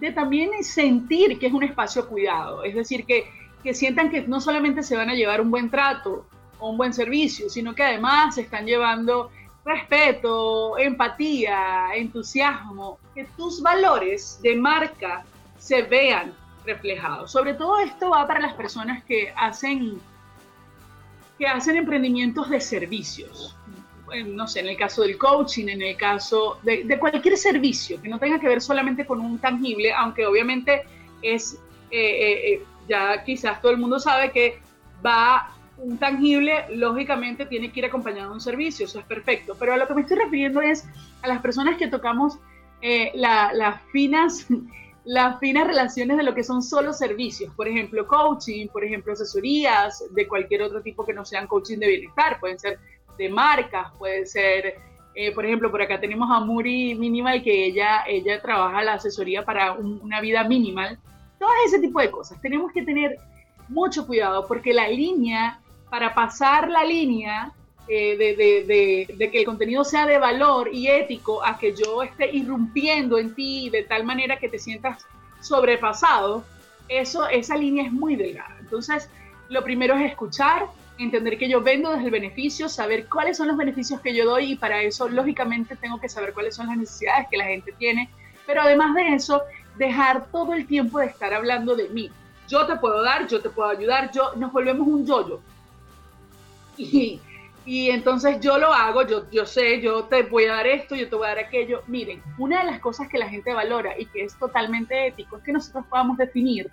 de 0.00 0.12
también 0.12 0.50
sentir 0.62 1.38
que 1.38 1.46
es 1.46 1.52
un 1.52 1.62
espacio 1.62 2.08
cuidado. 2.08 2.64
Es 2.64 2.74
decir, 2.74 3.04
que, 3.04 3.30
que 3.62 3.74
sientan 3.74 4.10
que 4.10 4.22
no 4.22 4.40
solamente 4.40 4.82
se 4.82 4.96
van 4.96 5.10
a 5.10 5.14
llevar 5.14 5.40
un 5.40 5.50
buen 5.50 5.70
trato 5.70 6.26
o 6.58 6.70
un 6.70 6.76
buen 6.76 6.92
servicio, 6.92 7.48
sino 7.48 7.74
que 7.74 7.82
además 7.82 8.34
se 8.34 8.42
están 8.42 8.66
llevando 8.66 9.30
respeto, 9.64 10.78
empatía, 10.78 11.88
entusiasmo, 11.94 12.98
que 13.14 13.24
tus 13.36 13.60
valores 13.60 14.40
de 14.42 14.56
marca 14.56 15.24
se 15.58 15.82
vean 15.82 16.34
reflejados. 16.64 17.30
Sobre 17.30 17.54
todo 17.54 17.78
esto 17.78 18.10
va 18.10 18.26
para 18.26 18.40
las 18.40 18.54
personas 18.54 19.04
que 19.04 19.32
hacen, 19.36 20.00
que 21.38 21.46
hacen 21.46 21.76
emprendimientos 21.76 22.48
de 22.48 22.60
servicios. 22.60 23.56
No 24.26 24.48
sé, 24.48 24.60
en 24.60 24.68
el 24.68 24.76
caso 24.76 25.02
del 25.02 25.16
coaching, 25.16 25.68
en 25.68 25.82
el 25.82 25.96
caso 25.96 26.58
de, 26.62 26.98
cualquier 26.98 27.36
servicio 27.36 28.00
que 28.00 28.08
no 28.08 28.18
tenga 28.18 28.40
que 28.40 28.48
ver 28.48 28.60
solamente 28.60 29.06
con 29.06 29.20
un 29.20 29.38
tangible, 29.38 29.92
aunque 29.92 30.26
obviamente 30.26 30.82
es, 31.22 31.54
eh, 31.90 31.98
eh, 32.00 32.52
eh, 32.52 32.64
ya 32.88 33.22
quizás 33.24 33.60
todo 33.60 33.72
el 33.72 33.78
mundo 33.78 33.98
sabe 33.98 34.32
que 34.32 34.58
va 35.04 35.54
un 35.78 35.96
tangible, 35.98 36.66
lógicamente, 36.74 37.46
tiene 37.46 37.72
que 37.72 37.80
ir 37.80 37.86
acompañado 37.86 38.28
de 38.28 38.34
un 38.34 38.40
servicio, 38.40 38.84
eso 38.86 38.98
es 38.98 39.06
perfecto. 39.06 39.56
Pero 39.58 39.72
a 39.72 39.76
lo 39.76 39.86
que 39.86 39.94
me 39.94 40.02
estoy 40.02 40.18
refiriendo 40.18 40.60
es 40.60 40.86
a 41.22 41.28
las 41.28 41.40
personas 41.40 41.78
que 41.78 41.88
tocamos 41.88 42.38
las, 43.14 43.80
finas, 43.92 44.46
las 45.04 45.38
finas 45.38 45.66
relaciones 45.66 46.16
de 46.16 46.22
lo 46.22 46.34
que 46.34 46.44
son 46.44 46.62
solo 46.62 46.92
servicios. 46.92 47.54
Por 47.54 47.66
ejemplo, 47.66 48.06
coaching, 48.06 48.66
por 48.68 48.84
ejemplo, 48.84 49.12
asesorías 49.12 50.04
de 50.10 50.28
cualquier 50.28 50.62
otro 50.62 50.82
tipo 50.82 51.06
que 51.06 51.14
no 51.14 51.24
sean 51.24 51.46
coaching 51.46 51.78
de 51.78 51.88
bienestar. 51.88 52.38
Pueden 52.40 52.58
ser 52.58 52.78
de 53.20 53.28
marcas, 53.28 53.92
puede 53.98 54.24
ser, 54.24 54.76
eh, 55.14 55.30
por 55.32 55.44
ejemplo, 55.44 55.70
por 55.70 55.82
acá 55.82 56.00
tenemos 56.00 56.30
a 56.30 56.40
Muri 56.40 56.94
Minimal, 56.94 57.42
que 57.42 57.66
ella, 57.66 58.02
ella 58.06 58.40
trabaja 58.40 58.82
la 58.82 58.94
asesoría 58.94 59.44
para 59.44 59.72
una 59.72 60.22
vida 60.22 60.42
minimal. 60.44 60.98
Todo 61.38 61.50
ese 61.66 61.78
tipo 61.78 62.00
de 62.00 62.10
cosas. 62.10 62.40
Tenemos 62.40 62.72
que 62.72 62.82
tener 62.82 63.18
mucho 63.68 64.06
cuidado 64.06 64.46
porque 64.46 64.72
la 64.72 64.88
línea 64.88 65.60
para 65.90 66.14
pasar 66.14 66.70
la 66.70 66.82
línea 66.82 67.52
eh, 67.88 68.16
de, 68.16 69.30
que 69.30 69.40
el 69.40 69.44
contenido 69.44 69.84
sea 69.84 70.06
de 70.06 70.18
valor 70.18 70.70
y 70.72 70.86
ético 70.86 71.44
a 71.44 71.58
que 71.58 71.74
yo 71.74 72.02
esté 72.02 72.34
irrumpiendo 72.34 73.18
en 73.18 73.34
ti 73.34 73.68
de 73.68 73.82
tal 73.82 74.04
manera 74.04 74.38
que 74.38 74.48
te 74.48 74.58
sientas 74.58 75.04
sobrepasado, 75.40 76.44
eso, 76.88 77.28
esa 77.28 77.56
línea 77.56 77.84
es 77.84 77.92
muy 77.92 78.16
delgada. 78.16 78.56
Entonces, 78.60 79.10
lo 79.50 79.62
primero 79.62 79.94
es 79.96 80.10
escuchar, 80.10 80.68
entender 81.04 81.38
que 81.38 81.48
yo 81.48 81.62
vendo 81.62 81.90
desde 81.90 82.06
el 82.06 82.10
beneficio, 82.10 82.68
saber 82.68 83.08
cuáles 83.08 83.36
son 83.36 83.48
los 83.48 83.56
beneficios 83.56 84.00
que 84.00 84.14
yo 84.14 84.24
doy 84.26 84.52
y 84.52 84.56
para 84.56 84.82
eso, 84.82 85.08
lógicamente, 85.08 85.76
tengo 85.76 86.00
que 86.00 86.08
saber 86.08 86.32
cuáles 86.32 86.54
son 86.54 86.66
las 86.66 86.76
necesidades 86.76 87.26
que 87.30 87.36
la 87.36 87.44
gente 87.44 87.72
tiene, 87.72 88.10
pero 88.46 88.62
además 88.62 88.94
de 88.94 89.14
eso, 89.14 89.42
dejar 89.76 90.26
todo 90.26 90.52
el 90.52 90.66
tiempo 90.66 90.98
de 90.98 91.06
estar 91.06 91.32
hablando 91.32 91.74
de 91.74 91.88
mí. 91.88 92.10
Yo 92.48 92.66
te 92.66 92.76
puedo 92.76 93.02
dar, 93.02 93.26
yo 93.28 93.40
te 93.40 93.48
puedo 93.48 93.70
ayudar, 93.70 94.10
yo 94.12 94.34
nos 94.36 94.52
volvemos 94.52 94.86
un 94.86 95.06
yoyo. 95.06 95.40
Y, 96.76 97.90
entonces 97.90 98.40
yo 98.40 98.58
lo 98.58 98.72
hago, 98.72 99.06
yo, 99.06 99.30
yo 99.30 99.46
sé, 99.46 99.80
yo 99.80 100.04
te 100.04 100.22
voy 100.24 100.46
a 100.46 100.54
dar 100.54 100.66
esto, 100.66 100.96
yo 100.96 101.08
te 101.08 101.14
voy 101.14 101.26
a 101.26 101.28
dar 101.28 101.38
aquello. 101.38 101.82
Miren, 101.86 102.22
una 102.38 102.60
de 102.60 102.70
las 102.70 102.80
cosas 102.80 103.06
que 103.08 103.18
la 103.18 103.28
gente 103.28 103.52
valora 103.52 103.96
y 103.98 104.06
que 104.06 104.24
es 104.24 104.34
totalmente 104.36 105.06
ético 105.06 105.36
es 105.36 105.44
que 105.44 105.52
nosotros 105.52 105.84
podamos 105.88 106.16
definir 106.16 106.70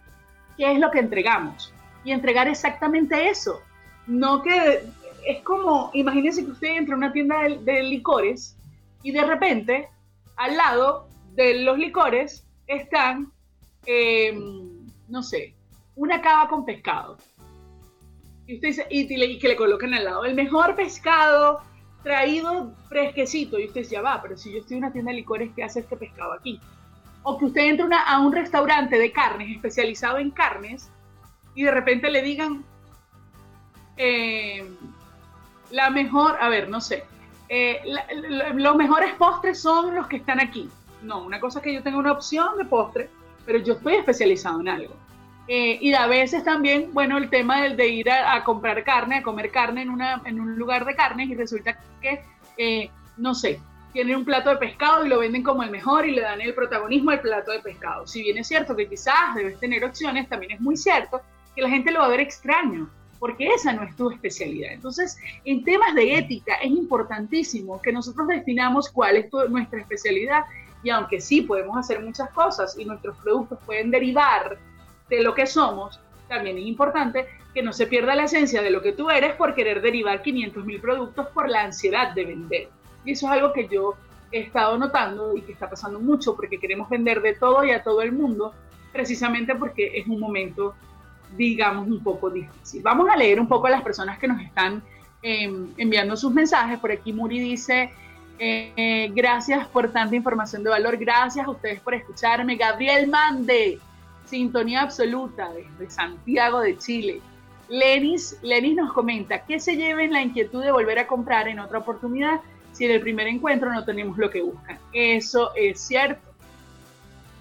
qué 0.58 0.72
es 0.72 0.80
lo 0.80 0.90
que 0.90 1.00
entregamos 1.00 1.72
y 2.04 2.12
entregar 2.12 2.48
exactamente 2.48 3.30
eso. 3.30 3.62
No 4.08 4.42
que 4.42 4.84
es 5.26 5.42
como, 5.44 5.92
imagínense 5.94 6.46
que 6.46 6.52
usted 6.52 6.78
entra 6.78 6.96
a 6.96 6.98
una 6.98 7.12
tienda 7.12 7.42
de, 7.42 7.84
licores 7.84 8.58
y 9.04 9.12
de 9.12 9.24
repente 9.24 9.90
al 10.38 10.56
lado 10.56 11.08
de 11.34 11.64
los 11.64 11.78
licores 11.78 12.48
están, 12.68 13.32
em, 13.86 14.88
no 15.10 15.22
sé, 15.22 15.54
una 15.96 16.22
cava 16.22 16.48
con 16.48 16.66
pescado 16.66 17.18
y 18.48 18.56
usted 18.56 18.70
dice, 18.70 18.88
y, 18.90 19.40
que 19.40 19.48
le 19.50 19.56
coloquen 19.58 19.94
al 19.94 20.06
lado 20.06 20.24
el 20.24 20.34
mejor 20.34 20.76
pescado 20.76 21.62
traído 22.02 22.74
fresquecito. 22.88 23.60
Y 23.60 23.66
usted 23.66 23.82
dice, 23.82 23.96
ya 23.96 24.02
va, 24.02 24.22
pero 24.22 24.38
si 24.38 24.54
yo 24.54 24.60
estoy 24.60 24.78
en 24.78 24.84
una 24.86 24.94
tienda 24.94 25.12
de 25.12 25.18
licores, 25.18 25.52
¿qué 25.54 25.64
hace 25.64 25.82
este 25.82 25.98
pescado 25.98 26.32
aquí? 26.32 26.60
O 27.24 27.38
que 27.38 27.46
usted 27.46 27.62
entra 27.62 28.04
a 28.04 28.20
un 28.20 28.32
restaurante 28.32 28.98
de 28.98 29.12
carnes, 29.12 29.54
especializado 29.54 30.18
en 30.18 30.32
carnes, 30.32 30.90
y 31.56 31.64
de 31.64 31.72
repente 31.72 32.10
le 32.10 32.22
digan, 32.22 32.64
eh, 33.98 34.66
la 35.72 35.90
mejor, 35.90 36.38
a 36.40 36.50
ver, 36.50 36.70
no 36.70 36.80
sé, 36.82 37.04
eh, 37.50 37.82
los 38.56 38.76
mejores 38.76 39.14
postres 39.16 39.60
son 39.60 39.96
los 39.96 40.08
que 40.08 40.18
están 40.18 40.40
aquí. 40.40 40.70
No, 41.02 41.24
una 41.24 41.40
cosa 41.40 41.60
es 41.60 41.64
que 41.64 41.74
yo 41.74 41.84
tengo 41.84 42.00
una 42.00 42.12
opción 42.12 42.58
de 42.58 42.66
postre, 42.66 43.10
pero 43.46 43.60
yo 43.60 43.74
estoy 43.74 43.96
especializado 43.96 44.60
en 44.62 44.70
algo. 44.70 44.96
Eh, 45.48 45.78
y 45.80 45.94
a 45.94 46.08
veces 46.08 46.44
también, 46.44 46.94
bueno, 46.94 47.18
el 47.18 47.30
tema 47.30 47.62
del 47.62 47.78
de 47.78 47.88
ir 47.88 48.12
a, 48.12 48.44
comprar 48.44 48.84
carne, 48.84 49.18
a 49.18 49.24
comer 49.24 49.50
carne 49.50 49.82
en, 49.82 49.90
una, 49.90 50.22
en 50.26 50.42
un 50.42 50.58
lugar 50.58 50.86
de 50.86 50.96
carnes 50.96 51.30
y 51.30 51.36
resulta 51.36 51.80
que, 52.02 52.22
eh, 52.58 52.90
no 53.16 53.34
sé, 53.34 53.62
tienen 53.94 54.18
un 54.18 54.26
plato 54.26 54.50
de 54.50 54.58
pescado 54.58 55.06
y 55.06 55.10
lo 55.10 55.20
venden 55.20 55.44
como 55.44 55.64
el 55.64 55.72
mejor 55.72 56.06
y 56.06 56.12
le 56.12 56.22
dan 56.22 56.42
el 56.42 56.54
protagonismo 56.54 57.12
al 57.12 57.22
plato 57.22 57.52
de 57.52 57.60
pescado. 57.60 58.06
Si 58.06 58.22
bien 58.24 58.38
es 58.38 58.48
cierto 58.48 58.76
que 58.76 58.90
quizás 58.90 59.36
debes 59.36 59.58
tener 59.60 59.86
opciones, 59.86 60.28
también 60.28 60.52
es 60.52 60.60
muy 60.60 60.76
cierto 60.76 61.22
que 61.56 61.62
la 61.62 61.70
gente 61.70 61.92
lo 61.92 62.00
va 62.00 62.08
a 62.08 62.10
ver 62.10 62.20
extraño. 62.20 62.90
Porque 63.20 63.48
esa 63.48 63.74
no 63.74 63.84
es 63.84 63.96
tu 63.96 64.10
especialidad. 64.10 64.74
Entonces, 64.74 65.18
en 65.46 65.64
temas 65.64 65.96
de 65.96 66.18
ética 66.18 66.56
es 66.56 66.72
importantísimo 66.72 67.82
que 67.82 67.92
nosotros 67.92 68.28
definamos 68.28 68.90
cuál 68.90 69.18
es 69.18 69.26
nuestra 69.50 69.80
especialidad 69.80 70.46
y 70.84 70.90
aunque 70.90 71.20
sí 71.20 71.42
podemos 71.42 71.78
hacer 71.78 72.02
muchas 72.02 72.30
cosas 72.32 72.78
y 72.78 72.86
nuestros 72.86 73.18
productos 73.18 73.60
pueden 73.66 73.92
derivar 73.92 74.58
de 75.10 75.22
lo 75.22 75.34
que 75.34 75.48
somos, 75.48 76.00
también 76.28 76.58
es 76.58 76.66
importante 76.66 77.26
que 77.54 77.64
no 77.64 77.74
se 77.74 77.88
pierda 77.88 78.16
la 78.16 78.26
esencia 78.26 78.62
de 78.62 78.70
lo 78.70 78.82
que 78.82 78.92
tú 78.92 79.10
eres 79.10 79.36
por 79.36 79.56
querer 79.56 79.82
derivar 79.82 80.22
500 80.22 80.66
mil 80.66 80.80
productos 80.80 81.28
por 81.30 81.50
la 81.50 81.64
ansiedad 81.64 82.14
de 82.14 82.26
vender. 82.26 82.70
Y 83.06 83.12
eso 83.14 83.26
es 83.28 83.34
algo 83.34 83.54
que 83.54 83.68
yo 83.68 83.96
he 84.32 84.42
estado 84.42 84.78
notando 84.78 85.36
y 85.36 85.42
que 85.42 85.54
está 85.54 85.70
pasando 85.70 86.00
mucho 86.00 86.36
porque 86.36 86.60
queremos 86.60 86.90
vender 86.90 87.22
de 87.22 87.34
todo 87.34 87.64
y 87.64 87.72
a 87.72 87.84
todo 87.84 88.02
el 88.02 88.12
mundo, 88.12 88.54
precisamente 88.92 89.56
porque 89.56 89.98
es 89.98 90.08
un 90.08 90.20
momento, 90.20 90.76
digamos, 91.36 91.88
un 91.88 92.02
poco 92.02 92.30
difícil. 92.30 92.82
Vamos 92.82 93.10
a 93.10 93.18
leer 93.18 93.40
un 93.40 93.48
poco 93.48 93.68
a 93.68 93.72
las 93.72 93.82
personas 93.82 94.18
que 94.20 94.28
nos 94.28 94.42
están 94.42 94.82
em, 95.22 95.68
enviando 95.78 96.16
sus 96.16 96.34
mensajes. 96.34 96.80
Por 96.80 96.92
aquí 96.92 97.12
Muri 97.12 97.40
dice, 97.40 97.92
eh, 98.40 99.12
gracias 99.14 99.68
por 99.68 99.92
tanta 99.92 100.16
información 100.16 100.64
de 100.64 100.70
valor, 100.70 100.98
gracias 100.98 101.46
a 101.46 101.50
ustedes 101.50 101.80
por 101.80 101.94
escucharme. 101.94 102.56
Gabriel 102.56 103.08
Mande, 103.08 103.80
sintonía 104.26 104.82
absoluta 104.82 105.50
desde 105.52 105.90
Santiago 105.90 106.62
de 106.62 106.78
Chile. 106.78 107.22
Lenis, 107.70 108.38
Lenis 108.42 108.76
nos 108.76 108.94
comenta, 108.94 109.44
¿qué 109.46 109.60
se 109.60 109.76
lleven 109.76 110.14
la 110.14 110.22
inquietud 110.22 110.64
de 110.64 110.72
volver 110.72 111.00
a 111.00 111.08
comprar 111.08 111.48
en 111.48 111.60
otra 111.60 111.80
oportunidad 111.80 112.40
si 112.72 112.86
en 112.86 112.92
el 112.92 113.02
primer 113.02 113.28
encuentro 113.28 113.74
no 113.74 113.84
tenemos 113.84 114.18
lo 114.18 114.30
que 114.30 114.42
buscan? 114.42 114.78
Eso 114.94 115.52
es 115.56 115.80
cierto. 115.82 116.22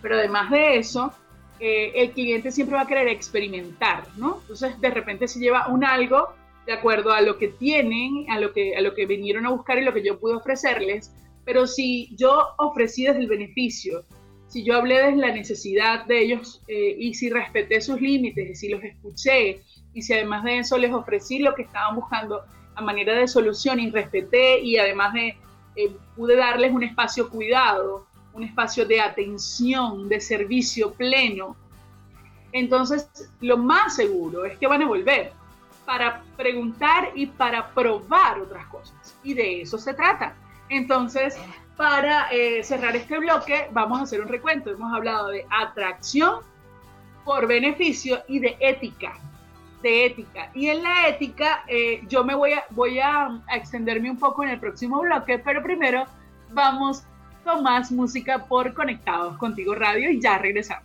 Pero 0.02 0.16
además 0.16 0.50
de 0.50 0.78
eso, 0.78 1.12
eh, 1.61 1.93
el 1.95 2.13
cliente 2.13 2.53
siempre 2.53 2.77
va 2.77 2.83
a 2.83 2.87
querer 2.87 3.09
experimentar, 3.09 4.05
¿no? 4.17 4.39
Entonces, 4.43 4.81
de 4.81 4.91
repente 4.91 5.29
se 5.29 5.39
lleva 5.39 5.69
un 5.69 5.85
algo 5.85 6.29
de 6.67 6.73
acuerdo 6.73 7.13
a 7.13 7.21
lo 7.21 7.39
que 7.39 7.49
tienen, 7.49 8.27
a 8.31 8.41
lo 8.41 8.53
que, 8.53 8.77
a 8.77 8.81
lo 8.81 8.95
que 8.95 9.07
vinieron 9.07 9.47
a 9.47 9.51
buscar 9.51 9.79
y 9.79 9.85
lo 9.85 9.95
que 9.95 10.05
yo 10.05 10.19
pude 10.19 10.35
ofrecerles. 10.35 11.13
Pero 11.45 11.67
si 11.67 12.15
yo 12.17 12.49
ofrecí 12.59 13.05
desde 13.05 13.21
el 13.21 13.29
beneficio, 13.29 14.05
si 14.49 14.65
yo 14.65 14.77
hablé 14.77 14.97
desde 14.97 15.17
la 15.17 15.33
necesidad 15.33 16.05
de 16.07 16.23
ellos 16.23 16.63
eh, 16.69 16.97
y 16.99 17.15
si 17.15 17.31
respeté 17.31 17.81
sus 17.81 18.01
límites 18.01 18.51
y 18.51 18.55
si 18.55 18.69
los 18.69 18.83
escuché 18.83 19.63
y 19.93 20.03
si 20.03 20.13
además 20.13 20.45
de 20.45 20.59
eso 20.59 20.77
les 20.77 20.93
ofrecí 20.93 21.39
lo 21.39 21.55
que 21.55 21.63
estaban 21.63 21.97
buscando 21.97 22.43
a 22.75 22.81
manera 22.81 23.15
de 23.15 23.27
solución 23.27 23.81
y 23.81 23.91
respeté 23.91 24.61
y 24.61 24.77
además 24.77 25.15
de 25.15 25.37
eh, 25.77 25.91
pude 26.17 26.37
darles 26.37 26.73
un 26.73 26.83
espacio 26.83 27.29
cuidado, 27.29 28.07
un 28.37 28.45
espacio 28.45 28.85
de 28.85 29.00
atención, 29.00 30.09
de 30.09 30.21
servicio 30.21 30.93
pleno, 30.93 31.57
entonces 32.52 33.09
lo 33.40 33.57
más 33.57 33.97
seguro 33.97 34.45
es 34.45 34.59
que 34.59 34.66
van 34.66 34.83
a 34.83 34.87
volver 34.87 35.33
para 35.85 36.23
preguntar 36.37 37.11
y 37.14 37.26
para 37.26 37.69
probar 37.71 38.40
otras 38.40 38.66
cosas. 38.66 39.16
Y 39.23 39.35
de 39.35 39.62
eso 39.62 39.78
se 39.78 39.95
trata. 39.95 40.35
Entonces, 40.69 41.37
para 41.76 42.28
eh, 42.31 42.62
cerrar 42.62 42.97
este 42.97 43.19
bloque, 43.19 43.69
vamos 43.73 44.00
a 44.00 44.02
hacer 44.02 44.21
un 44.21 44.28
recuento. 44.28 44.71
Hemos 44.71 44.93
hablado 44.93 45.28
de 45.28 45.47
atracción 45.50 46.40
por 47.25 47.47
beneficio 47.47 48.23
y 48.28 48.38
de 48.38 48.57
ética. 48.61 49.19
De 49.83 50.07
ética. 50.07 50.50
Y 50.55 50.69
en 50.69 50.83
la 50.83 51.09
ética, 51.09 51.64
eh, 51.69 52.02
yo 52.09 52.25
me 52.25 52.35
voy 52.35 52.55
a, 52.55 52.64
voy 52.71 52.99
a 52.99 53.40
extenderme 53.52 54.11
un 54.11 54.19
poco 54.19 54.43
en 54.43 54.50
el 54.50 54.59
próximo 54.59 55.00
bloque, 55.00 55.38
pero 55.38 55.62
primero 55.62 56.05
vamos 56.50 57.05
con 57.47 57.62
más 57.62 57.93
música 57.93 58.45
por 58.45 58.75
Conectados 58.75 59.37
Contigo 59.38 59.73
Radio 59.76 60.11
y 60.11 60.21
ya 60.21 60.37
regresamos. 60.37 60.83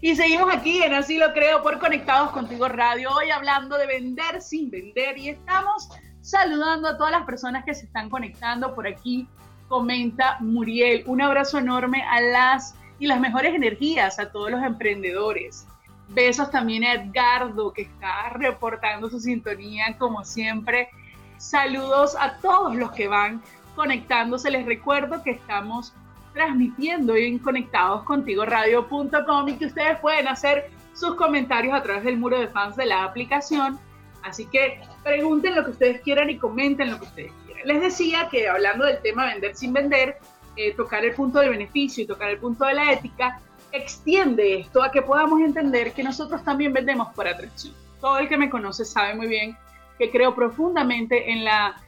Y 0.00 0.16
seguimos 0.16 0.48
aquí 0.52 0.82
en 0.82 0.94
Así 0.94 1.18
lo 1.18 1.34
creo 1.34 1.62
por 1.62 1.78
Conectados 1.78 2.30
Contigo 2.30 2.66
Radio, 2.68 3.10
hoy 3.10 3.30
hablando 3.30 3.76
de 3.76 3.86
vender 3.86 4.40
sin 4.40 4.70
vender 4.70 5.18
y 5.18 5.28
estamos 5.28 5.90
saludando 6.22 6.88
a 6.88 6.96
todas 6.96 7.12
las 7.12 7.26
personas 7.26 7.66
que 7.66 7.74
se 7.74 7.84
están 7.84 8.08
conectando 8.08 8.74
por 8.74 8.86
aquí. 8.86 9.28
Comenta 9.68 10.38
Muriel, 10.40 11.04
un 11.06 11.20
abrazo 11.20 11.58
enorme 11.58 12.02
a 12.02 12.22
las 12.22 12.74
y 12.98 13.06
las 13.06 13.20
mejores 13.20 13.54
energías 13.54 14.18
a 14.18 14.32
todos 14.32 14.50
los 14.50 14.62
emprendedores. 14.62 15.66
Besos 16.08 16.50
también 16.50 16.82
a 16.82 16.94
Edgardo 16.94 17.74
que 17.74 17.82
está 17.82 18.30
reportando 18.30 19.10
su 19.10 19.20
sintonía 19.20 19.98
como 19.98 20.24
siempre. 20.24 20.88
Saludos 21.36 22.16
a 22.18 22.38
todos 22.38 22.74
los 22.74 22.90
que 22.92 23.06
van 23.06 23.42
conectándose. 23.80 24.50
Les 24.50 24.66
recuerdo 24.66 25.22
que 25.22 25.30
estamos 25.30 25.94
transmitiendo 26.34 27.16
en 27.16 27.38
conectados 27.38 28.02
contigo 28.04 28.44
radio.com 28.44 29.48
y 29.48 29.54
que 29.54 29.66
ustedes 29.66 29.98
pueden 30.00 30.28
hacer 30.28 30.70
sus 30.92 31.14
comentarios 31.14 31.72
a 31.72 31.82
través 31.82 32.04
del 32.04 32.18
muro 32.18 32.38
de 32.38 32.48
fans 32.48 32.76
de 32.76 32.84
la 32.84 33.04
aplicación. 33.04 33.78
Así 34.22 34.44
que 34.44 34.82
pregunten 35.02 35.54
lo 35.54 35.64
que 35.64 35.70
ustedes 35.70 36.02
quieran 36.02 36.28
y 36.28 36.36
comenten 36.36 36.90
lo 36.90 36.98
que 36.98 37.06
ustedes 37.06 37.32
quieran. 37.46 37.66
Les 37.66 37.80
decía 37.80 38.28
que 38.30 38.46
hablando 38.50 38.84
del 38.84 39.00
tema 39.00 39.24
vender 39.24 39.56
sin 39.56 39.72
vender, 39.72 40.18
eh, 40.56 40.74
tocar 40.74 41.02
el 41.02 41.14
punto 41.14 41.38
del 41.38 41.48
beneficio 41.48 42.04
y 42.04 42.06
tocar 42.06 42.28
el 42.28 42.36
punto 42.36 42.66
de 42.66 42.74
la 42.74 42.92
ética, 42.92 43.40
extiende 43.72 44.60
esto 44.60 44.82
a 44.82 44.92
que 44.92 45.00
podamos 45.00 45.40
entender 45.40 45.94
que 45.94 46.02
nosotros 46.02 46.44
también 46.44 46.74
vendemos 46.74 47.14
por 47.14 47.26
atracción. 47.26 47.72
Todo 47.98 48.18
el 48.18 48.28
que 48.28 48.36
me 48.36 48.50
conoce 48.50 48.84
sabe 48.84 49.14
muy 49.14 49.26
bien 49.26 49.56
que 49.98 50.10
creo 50.10 50.34
profundamente 50.34 51.32
en 51.32 51.44
la 51.44 51.80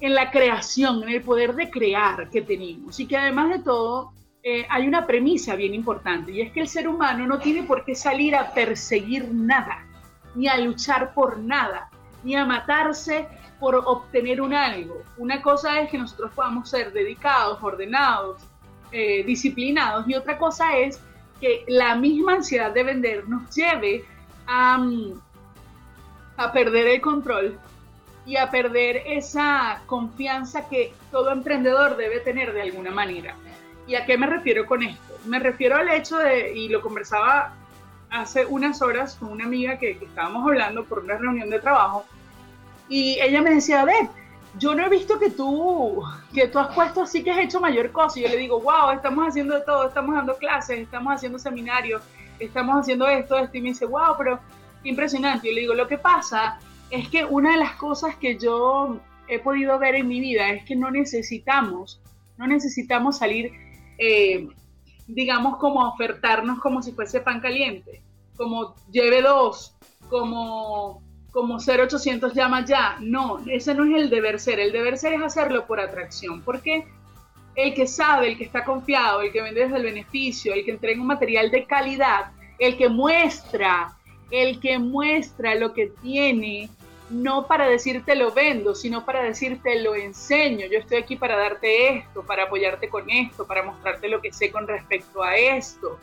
en 0.00 0.14
la 0.14 0.30
creación, 0.30 1.02
en 1.02 1.08
el 1.10 1.22
poder 1.22 1.54
de 1.54 1.70
crear 1.70 2.28
que 2.30 2.42
tenemos. 2.42 3.00
Y 3.00 3.06
que 3.06 3.16
además 3.16 3.50
de 3.50 3.58
todo, 3.60 4.12
eh, 4.42 4.66
hay 4.68 4.86
una 4.86 5.06
premisa 5.06 5.56
bien 5.56 5.74
importante, 5.74 6.32
y 6.32 6.40
es 6.40 6.52
que 6.52 6.60
el 6.60 6.68
ser 6.68 6.88
humano 6.88 7.26
no 7.26 7.38
tiene 7.38 7.62
por 7.62 7.84
qué 7.84 7.94
salir 7.94 8.36
a 8.36 8.52
perseguir 8.52 9.28
nada, 9.32 9.86
ni 10.34 10.48
a 10.48 10.58
luchar 10.58 11.14
por 11.14 11.38
nada, 11.38 11.90
ni 12.22 12.36
a 12.36 12.44
matarse 12.44 13.26
por 13.58 13.74
obtener 13.74 14.40
un 14.40 14.52
algo. 14.52 15.02
Una 15.16 15.40
cosa 15.40 15.80
es 15.80 15.90
que 15.90 15.98
nosotros 15.98 16.30
podamos 16.34 16.68
ser 16.68 16.92
dedicados, 16.92 17.58
ordenados, 17.62 18.42
eh, 18.92 19.24
disciplinados, 19.24 20.08
y 20.08 20.14
otra 20.14 20.38
cosa 20.38 20.76
es 20.76 21.00
que 21.40 21.64
la 21.68 21.96
misma 21.96 22.34
ansiedad 22.34 22.72
de 22.72 22.82
vender 22.82 23.28
nos 23.28 23.54
lleve 23.54 24.04
a, 24.46 24.78
a 26.36 26.52
perder 26.52 26.86
el 26.86 27.00
control 27.00 27.58
y 28.26 28.36
a 28.36 28.50
perder 28.50 29.02
esa 29.06 29.80
confianza 29.86 30.68
que 30.68 30.92
todo 31.12 31.30
emprendedor 31.30 31.96
debe 31.96 32.18
tener 32.20 32.52
de 32.52 32.62
alguna 32.62 32.90
manera. 32.90 33.34
¿Y 33.86 33.94
a 33.94 34.04
qué 34.04 34.18
me 34.18 34.26
refiero 34.26 34.66
con 34.66 34.82
esto? 34.82 35.16
Me 35.24 35.38
refiero 35.38 35.76
al 35.76 35.88
hecho 35.88 36.18
de, 36.18 36.52
y 36.52 36.68
lo 36.68 36.82
conversaba 36.82 37.54
hace 38.10 38.44
unas 38.44 38.82
horas 38.82 39.14
con 39.14 39.30
una 39.30 39.44
amiga 39.44 39.78
que, 39.78 39.92
estábamos 39.92 40.44
hablando 40.44 40.84
por 40.84 41.00
una 41.00 41.16
reunión 41.16 41.48
de 41.50 41.60
trabajo, 41.60 42.04
y 42.88 43.18
ella 43.20 43.42
me 43.42 43.50
decía, 43.50 43.82
a 43.82 43.84
ver, 43.84 44.08
yo 44.58 44.74
no 44.74 44.84
he 44.86 44.88
visto 44.88 45.18
que 45.18 45.30
tú, 45.30 46.02
que 46.32 46.48
tú 46.48 46.58
has 46.58 46.74
puesto 46.74 47.02
así 47.02 47.22
que 47.22 47.30
has 47.30 47.38
hecho 47.38 47.60
mayor 47.60 47.92
cosa. 47.92 48.18
Y 48.18 48.22
yo 48.22 48.28
le 48.28 48.36
digo, 48.36 48.60
wow, 48.60 48.90
estamos 48.92 49.28
haciendo 49.28 49.60
todo, 49.62 49.88
estamos 49.88 50.14
dando 50.14 50.36
clases, 50.36 50.78
estamos 50.78 51.14
haciendo 51.14 51.38
seminarios, 51.38 52.02
estamos 52.38 52.76
haciendo 52.80 53.06
esto, 53.08 53.36
esto. 53.36 53.56
Y 53.56 53.60
me 53.60 53.68
dice, 53.70 53.86
wow, 53.86 54.14
pero 54.16 54.38
impresionante. 54.84 55.48
Y 55.48 55.50
yo 55.50 55.54
le 55.56 55.60
digo, 55.62 55.74
lo 55.74 55.88
que 55.88 55.98
pasa 55.98 56.58
es 56.90 57.08
que 57.08 57.24
una 57.24 57.52
de 57.52 57.58
las 57.58 57.72
cosas 57.76 58.16
que 58.16 58.38
yo 58.38 59.00
he 59.28 59.38
podido 59.38 59.78
ver 59.78 59.96
en 59.96 60.08
mi 60.08 60.20
vida 60.20 60.50
es 60.50 60.64
que 60.64 60.76
no 60.76 60.90
necesitamos, 60.90 62.00
no 62.36 62.46
necesitamos 62.46 63.18
salir, 63.18 63.52
eh, 63.98 64.48
digamos, 65.06 65.56
como 65.56 65.88
ofertarnos 65.88 66.60
como 66.60 66.82
si 66.82 66.92
fuese 66.92 67.20
pan 67.20 67.40
caliente, 67.40 68.02
como 68.36 68.74
lleve 68.90 69.22
dos, 69.22 69.74
como, 70.08 71.02
como 71.32 71.58
0800 71.58 72.34
llama 72.34 72.64
ya. 72.64 72.96
No, 73.00 73.40
ese 73.46 73.74
no 73.74 73.84
es 73.84 74.02
el 74.02 74.10
deber 74.10 74.38
ser. 74.38 74.60
El 74.60 74.72
deber 74.72 74.98
ser 74.98 75.14
es 75.14 75.22
hacerlo 75.22 75.66
por 75.66 75.80
atracción. 75.80 76.42
Porque 76.42 76.86
el 77.54 77.74
que 77.74 77.86
sabe, 77.86 78.28
el 78.28 78.38
que 78.38 78.44
está 78.44 78.64
confiado, 78.64 79.22
el 79.22 79.32
que 79.32 79.42
vende 79.42 79.62
desde 79.62 79.76
el 79.76 79.82
beneficio, 79.82 80.54
el 80.54 80.64
que 80.64 80.72
entrega 80.72 81.00
un 81.00 81.06
material 81.06 81.50
de 81.50 81.66
calidad, 81.66 82.32
el 82.58 82.76
que 82.76 82.88
muestra 82.88 83.95
el 84.30 84.60
que 84.60 84.78
muestra 84.78 85.54
lo 85.54 85.72
que 85.72 85.92
tiene, 86.02 86.68
no 87.10 87.46
para 87.46 87.68
decirte 87.68 88.16
lo 88.16 88.32
vendo, 88.32 88.74
sino 88.74 89.04
para 89.04 89.22
decirte 89.22 89.80
lo 89.82 89.94
enseño. 89.94 90.66
Yo 90.66 90.78
estoy 90.78 90.98
aquí 90.98 91.16
para 91.16 91.36
darte 91.36 91.98
esto, 91.98 92.22
para 92.22 92.44
apoyarte 92.44 92.88
con 92.88 93.08
esto, 93.10 93.46
para 93.46 93.62
mostrarte 93.62 94.08
lo 94.08 94.20
que 94.20 94.32
sé 94.32 94.50
con 94.50 94.66
respecto 94.66 95.22
a 95.22 95.36
esto. 95.36 95.98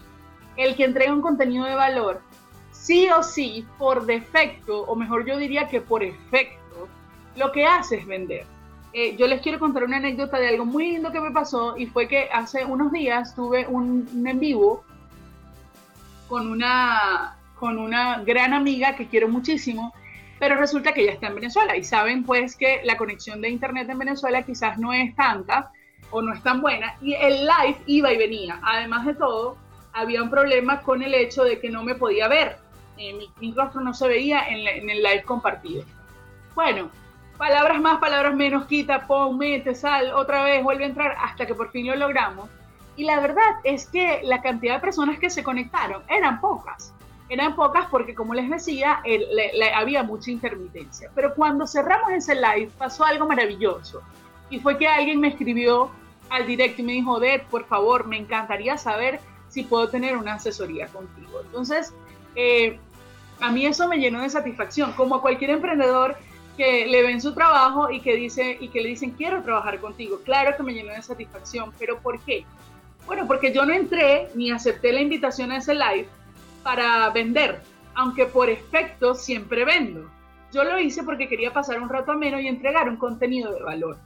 El 0.55 0.75
que 0.75 0.85
entrega 0.85 1.13
un 1.13 1.21
contenido 1.21 1.65
de 1.65 1.75
valor, 1.75 2.21
sí 2.71 3.09
o 3.09 3.23
sí, 3.23 3.65
por 3.77 4.05
defecto, 4.05 4.83
o 4.83 4.95
mejor 4.95 5.25
yo 5.25 5.37
diría 5.37 5.67
que 5.67 5.81
por 5.81 6.03
efecto, 6.03 6.87
lo 7.35 7.51
que 7.51 7.65
hace 7.65 7.97
es 7.97 8.05
vender. 8.05 8.45
Eh, 8.93 9.15
yo 9.17 9.27
les 9.27 9.41
quiero 9.41 9.57
contar 9.57 9.83
una 9.83 9.97
anécdota 9.97 10.37
de 10.37 10.49
algo 10.49 10.65
muy 10.65 10.91
lindo 10.91 11.11
que 11.11 11.19
me 11.19 11.31
pasó 11.31 11.75
y 11.75 11.87
fue 11.87 12.07
que 12.07 12.29
hace 12.31 12.63
unos 12.63 12.91
días 12.91 13.33
tuve 13.33 13.65
un, 13.67 14.07
un 14.13 14.27
en 14.27 14.39
vivo 14.39 14.83
con 16.27 16.47
una 16.47 17.37
con 17.63 17.77
una 17.77 18.21
gran 18.25 18.53
amiga 18.53 18.93
que 18.97 19.07
quiero 19.07 19.29
muchísimo, 19.29 19.93
pero 20.37 20.57
resulta 20.57 20.91
que 20.91 21.03
ella 21.03 21.13
está 21.13 21.27
en 21.27 21.35
Venezuela 21.35 21.77
y 21.77 21.83
saben 21.85 22.25
pues 22.25 22.57
que 22.57 22.81
la 22.83 22.97
conexión 22.97 23.39
de 23.39 23.47
internet 23.47 23.89
en 23.89 23.99
Venezuela 23.99 24.41
quizás 24.41 24.77
no 24.77 24.91
es 24.91 25.15
tanta 25.15 25.71
o 26.11 26.21
no 26.21 26.33
es 26.33 26.43
tan 26.43 26.59
buena 26.59 26.97
y 27.01 27.13
el 27.13 27.45
live 27.45 27.77
iba 27.85 28.11
y 28.11 28.17
venía. 28.17 28.59
Además 28.63 29.05
de 29.05 29.13
todo, 29.13 29.55
había 29.93 30.21
un 30.21 30.29
problema 30.29 30.81
con 30.81 31.03
el 31.03 31.13
hecho 31.13 31.45
de 31.45 31.61
que 31.61 31.69
no 31.69 31.83
me 31.83 31.95
podía 31.95 32.27
ver. 32.27 32.57
mi, 32.97 33.29
mi, 33.39 33.53
rostro 33.53 33.79
no 33.79 33.93
se 33.93 34.09
veía 34.09 34.41
en, 34.49 34.67
en, 34.67 34.89
el 34.89 35.01
live 35.01 35.23
compartido. 35.23 35.85
Bueno, 36.55 36.89
palabras 37.37 37.79
más, 37.79 37.99
palabras 37.99 38.35
menos, 38.35 38.65
quita, 38.65 39.07
pon, 39.07 39.37
mete, 39.37 39.73
sal, 39.73 40.11
otra 40.11 40.43
vez, 40.43 40.61
vuelve 40.61 40.83
a 40.83 40.87
entrar, 40.87 41.15
hasta 41.17 41.45
que 41.45 41.55
por 41.55 41.71
fin 41.71 41.87
lo 41.87 41.95
logramos. 41.95 42.49
Y 42.97 43.05
la 43.05 43.21
verdad 43.21 43.61
es 43.63 43.87
que 43.87 44.19
la 44.23 44.41
cantidad 44.41 44.75
de 44.75 44.81
personas 44.81 45.17
que 45.17 45.29
se 45.29 45.45
conectaron 45.45 46.03
eran 46.09 46.41
pocas. 46.41 46.93
Eran 47.29 47.55
pocas 47.55 47.87
porque, 47.89 48.13
como 48.13 48.33
les 48.33 48.49
decía, 48.49 49.01
había 49.75 50.03
mucha 50.03 50.31
intermitencia. 50.31 51.09
Pero 51.15 51.33
cuando 51.35 51.65
cerramos 51.65 52.11
ese 52.11 52.35
live 52.35 52.69
pasó 52.77 53.05
algo 53.05 53.27
maravilloso. 53.27 54.01
Y 54.49 54.59
fue 54.59 54.77
que 54.77 54.87
alguien 54.87 55.19
me 55.19 55.29
escribió 55.29 55.89
al 56.29 56.45
directo 56.45 56.81
y 56.81 56.85
me 56.85 56.91
dijo, 56.93 57.19
Ded, 57.19 57.41
por 57.49 57.65
favor, 57.65 58.07
me 58.07 58.17
encantaría 58.17 58.77
saber 58.77 59.19
si 59.47 59.63
puedo 59.63 59.89
tener 59.89 60.17
una 60.17 60.35
asesoría 60.35 60.87
contigo. 60.87 61.41
Entonces, 61.45 61.93
eh, 62.35 62.79
a 63.39 63.51
mí 63.51 63.65
eso 63.65 63.87
me 63.87 63.97
llenó 63.97 64.21
de 64.21 64.29
satisfacción, 64.29 64.93
como 64.93 65.15
a 65.15 65.21
cualquier 65.21 65.51
emprendedor 65.51 66.17
que 66.57 66.85
le 66.87 67.03
ven 67.03 67.21
su 67.21 67.33
trabajo 67.33 67.89
y 67.91 67.99
que, 68.01 68.15
dice, 68.15 68.57
y 68.59 68.67
que 68.69 68.81
le 68.81 68.89
dicen, 68.89 69.11
quiero 69.11 69.41
trabajar 69.41 69.79
contigo. 69.79 70.19
Claro 70.23 70.55
que 70.55 70.63
me 70.63 70.73
llenó 70.73 70.91
de 70.91 71.01
satisfacción, 71.01 71.73
pero 71.79 71.99
¿por 71.99 72.19
qué? 72.21 72.45
Bueno, 73.05 73.27
porque 73.27 73.53
yo 73.53 73.65
no 73.65 73.73
entré 73.73 74.29
ni 74.35 74.51
acepté 74.51 74.91
la 74.93 75.01
invitación 75.01 75.51
a 75.51 75.57
ese 75.57 75.73
live 75.73 76.07
para 76.63 77.09
vender, 77.09 77.61
aunque 77.95 78.25
por 78.25 78.49
efecto 78.49 79.13
siempre 79.13 79.65
vendo. 79.65 80.09
Yo 80.51 80.63
lo 80.63 80.79
hice 80.79 81.03
porque 81.03 81.27
quería 81.27 81.51
pasar 81.51 81.81
un 81.81 81.89
rato 81.89 82.11
ameno 82.11 82.39
y 82.39 82.47
entregar 82.47 82.87
un 82.87 82.97
contenido 82.97 83.51
de 83.51 83.61
valor. 83.61 83.97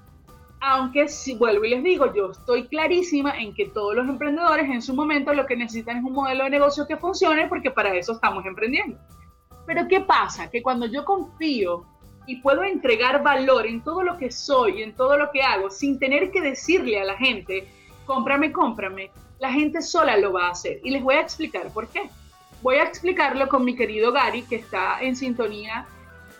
Aunque 0.59 1.07
si 1.07 1.35
vuelvo 1.35 1.65
y 1.65 1.69
les 1.69 1.83
digo, 1.83 2.13
yo 2.13 2.31
estoy 2.31 2.67
clarísima 2.67 3.37
en 3.37 3.53
que 3.53 3.67
todos 3.67 3.95
los 3.95 4.07
emprendedores 4.07 4.69
en 4.69 4.81
su 4.81 4.93
momento 4.95 5.33
lo 5.33 5.45
que 5.45 5.55
necesitan 5.55 5.97
es 5.97 6.03
un 6.03 6.13
modelo 6.13 6.45
de 6.45 6.49
negocio 6.49 6.87
que 6.87 6.97
funcione 6.97 7.47
porque 7.47 7.69
para 7.69 7.93
eso 7.95 8.13
estamos 8.13 8.45
emprendiendo. 8.45 8.97
Pero 9.67 9.87
¿qué 9.87 9.99
pasa? 9.99 10.49
Que 10.49 10.63
cuando 10.63 10.87
yo 10.87 11.05
confío 11.05 11.85
y 12.25 12.37
puedo 12.37 12.63
entregar 12.63 13.21
valor 13.21 13.67
en 13.67 13.81
todo 13.81 14.01
lo 14.01 14.17
que 14.17 14.31
soy, 14.31 14.81
en 14.81 14.95
todo 14.95 15.17
lo 15.17 15.29
que 15.31 15.43
hago, 15.43 15.69
sin 15.69 15.99
tener 15.99 16.31
que 16.31 16.41
decirle 16.41 16.99
a 16.99 17.05
la 17.05 17.17
gente, 17.17 17.67
cómprame, 18.05 18.51
cómprame, 18.51 19.11
la 19.39 19.51
gente 19.51 19.81
sola 19.81 20.17
lo 20.17 20.33
va 20.33 20.47
a 20.47 20.51
hacer. 20.51 20.79
Y 20.83 20.89
les 20.89 21.03
voy 21.03 21.15
a 21.15 21.21
explicar 21.21 21.71
por 21.71 21.87
qué. 21.87 22.09
Voy 22.61 22.75
a 22.77 22.83
explicarlo 22.83 23.47
con 23.47 23.63
mi 23.63 23.75
querido 23.75 24.11
Gary, 24.11 24.43
que 24.43 24.55
está 24.55 24.99
en 25.01 25.15
sintonía. 25.15 25.85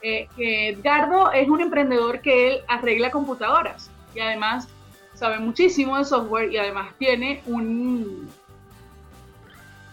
Eh, 0.01 0.27
es 0.37 1.49
un 1.49 1.61
emprendedor 1.61 2.21
que 2.21 2.47
él 2.47 2.61
arregla 2.67 3.11
computadoras 3.11 3.89
y 4.13 4.19
además 4.19 4.67
sabe 5.13 5.39
muchísimo 5.39 5.97
de 5.97 6.05
software 6.05 6.51
y 6.51 6.57
además 6.57 6.93
tiene 6.99 7.41
un 7.47 8.29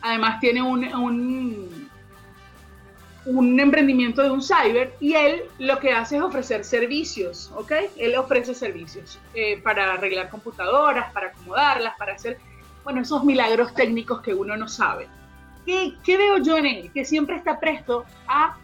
además 0.03 0.39
tiene 0.39 0.61
un, 0.61 0.85
un, 3.25 3.59
emprendimiento 3.59 4.23
de 4.23 4.31
un 4.31 4.43
cyber 4.43 4.95
y 5.01 5.15
él 5.15 5.45
lo 5.59 5.79
que 5.79 5.93
hace 5.93 6.17
es 6.17 6.23
ofrecer 6.23 6.63
servicios, 6.63 7.51
¿ok? 7.57 7.73
Él 7.97 8.15
ofrece 8.17 8.55
servicios 8.55 9.19
eh, 9.33 9.63
para 9.63 9.95
arreglar 9.95 10.29
computadoras, 10.29 11.11
para 11.15 11.29
acomodarlas, 11.29 11.97
para 11.97 12.13
hacer, 12.13 12.39
bueno, 12.85 13.01
esos 13.01 13.25
milagros 13.25 13.73
técnicos 13.75 14.21
que 14.21 14.35
uno 14.35 14.59
no 14.59 14.69
sabe. 14.69 15.09
¿Qué, 15.65 15.95
¿Qué 16.05 16.17
veo 16.17 16.39
yo 16.39 16.57
en 16.59 16.67
él? 16.67 16.91
Que 16.93 17.05
siempre 17.05 17.37
está 17.37 17.59
presto 17.59 18.05
a 18.27 18.57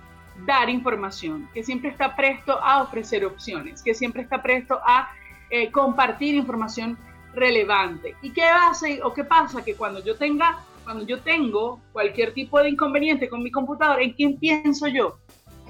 dar 0.46 0.68
información, 0.70 1.48
que 1.52 1.62
siempre 1.62 1.90
está 1.90 2.16
presto 2.16 2.58
a 2.62 2.82
ofrecer 2.82 3.24
opciones, 3.24 3.82
que 3.82 3.94
siempre 3.94 4.22
está 4.22 4.42
presto 4.42 4.80
a 4.84 5.10
eh, 5.50 5.70
compartir 5.70 6.34
información 6.34 6.96
relevante. 7.34 8.16
¿Y 8.22 8.30
qué 8.30 8.44
hace 8.44 9.00
o 9.02 9.12
qué 9.12 9.24
pasa? 9.24 9.64
Que 9.64 9.74
cuando 9.74 10.02
yo 10.02 10.16
tenga, 10.16 10.64
cuando 10.84 11.04
yo 11.04 11.20
tengo 11.20 11.80
cualquier 11.92 12.32
tipo 12.34 12.58
de 12.60 12.70
inconveniente 12.70 13.28
con 13.28 13.42
mi 13.42 13.50
computadora, 13.50 14.02
¿en 14.02 14.12
quién 14.12 14.38
pienso 14.38 14.86
yo? 14.88 15.18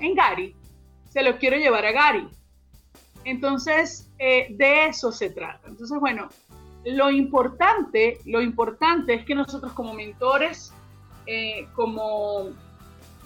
En 0.01 0.15
Gary. 0.15 0.55
Se 1.09 1.23
lo 1.23 1.39
quiero 1.39 1.57
llevar 1.57 1.85
a 1.85 1.93
Gary. 1.93 2.29
Entonces, 3.25 4.11
eh, 4.19 4.49
de 4.51 4.87
eso 4.87 5.13
se 5.13 5.31
trata. 5.31 5.69
Entonces, 5.69 5.99
bueno, 5.99 6.29
lo 6.85 7.11
importante, 7.11 8.19
lo 8.25 8.41
importante 8.41 9.15
es 9.15 9.25
que 9.25 9.35
nosotros 9.35 9.73
como 9.73 9.93
mentores, 9.93 10.73
eh, 11.27 11.67
como 11.75 12.49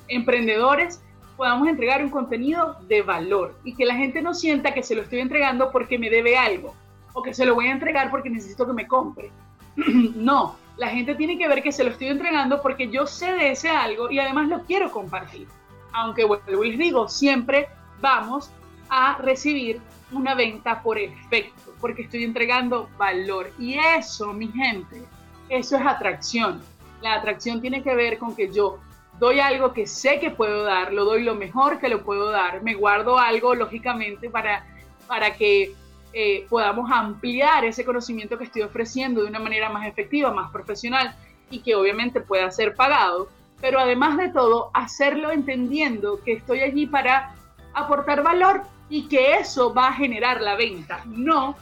emprendedores, 0.09 1.01
podamos 1.37 1.69
entregar 1.69 2.03
un 2.05 2.11
contenido 2.11 2.77
de 2.87 3.03
valor 3.03 3.55
y 3.65 3.75
que 3.75 3.85
la 3.85 3.97
gente 3.97 4.23
no 4.23 4.35
sienta 4.35 4.75
que 4.75 4.83
se 4.83 4.95
lo 4.95 5.03
estoy 5.03 5.21
entregando 5.21 5.71
porque 5.71 5.99
me 5.99 6.11
debe 6.11 6.37
algo 6.37 6.75
o 7.13 7.23
que 7.23 7.35
se 7.35 7.47
lo 7.47 7.55
voy 7.55 7.69
a 7.69 7.73
entregar 7.73 8.11
porque 8.11 8.31
necesito 8.31 8.67
que 8.67 8.73
me 8.73 8.87
compre. 8.87 9.31
no, 9.77 10.57
la 10.77 10.89
gente 10.89 11.15
tiene 11.15 11.39
que 11.39 11.49
ver 11.49 11.63
que 11.63 11.73
se 11.73 11.85
lo 11.85 11.91
estoy 11.91 12.09
entregando 12.09 12.61
porque 12.61 12.89
yo 12.89 13.07
sé 13.07 13.33
de 13.33 13.53
ese 13.53 13.71
algo 13.71 14.11
y 14.11 14.19
además 14.19 14.49
lo 14.49 14.63
quiero 14.65 14.91
compartir. 14.91 15.49
Aunque 15.93 16.25
vuelvo 16.25 16.65
y 16.65 16.71
les 16.71 16.79
digo, 16.79 17.09
siempre 17.09 17.69
vamos 18.01 18.51
a 18.89 19.17
recibir 19.19 19.81
una 20.13 20.35
venta 20.35 20.83
por 20.83 20.99
efecto, 20.99 21.73
porque 21.81 22.03
estoy 22.03 22.25
entregando 22.25 22.89
valor. 22.99 23.51
Y 23.59 23.79
eso, 23.79 24.33
mi 24.33 24.49
gente, 24.49 25.03
eso 25.49 25.77
es 25.77 25.87
atracción. 25.87 26.61
La 27.05 27.17
atracción 27.17 27.61
tiene 27.61 27.83
que 27.83 27.95
ver 27.95 28.17
con 28.19 28.35
que 28.35 28.51
yo 28.51 28.79
doy 29.19 29.39
algo 29.39 29.75
que 29.75 29.87
sé 29.87 30.21
que 30.21 30.31
puedo 30.31 30.63
dar, 30.63 30.91
lo 30.91 31.05
doy 31.05 31.23
lo 31.23 31.35
mejor 31.35 31.79
que 31.79 31.91
lo 31.91 32.03
puedo 32.03 32.31
dar, 32.31 32.63
me 32.63 32.73
guardo 32.75 33.19
algo 33.19 33.55
lógicamente 33.55 34.31
para, 34.31 34.65
para 35.07 35.35
que 35.35 35.75
eh, 36.15 36.47
podamos 36.49 36.91
ampliar 36.91 37.67
ese 37.67 37.85
conocimiento 37.85 38.39
que 38.39 38.45
estoy 38.45 38.63
ofreciendo 38.63 39.21
de 39.21 39.29
una 39.29 39.39
manera 39.39 39.69
más 39.69 39.87
efectiva, 39.87 40.33
más 40.33 40.51
profesional 40.51 41.15
y 41.51 41.59
que 41.59 41.75
obviamente 41.75 42.23
pueda 42.23 42.51
ser 42.51 42.75
pagado, 42.75 43.29
pero 43.61 43.79
además 43.79 44.17
de 44.17 44.31
todo, 44.31 44.71
hacerlo 44.73 45.31
entendiendo 45.31 46.23
que 46.25 46.33
estoy 46.33 46.61
allí 46.61 46.87
para 46.87 47.35
aportar 47.75 48.23
valor 48.23 48.63
y 48.89 49.09
que 49.09 49.35
eso 49.35 49.75
va 49.75 49.89
a 49.89 49.93
generar 49.93 50.41
la 50.41 50.57
venta, 50.57 51.03
no 51.05 51.55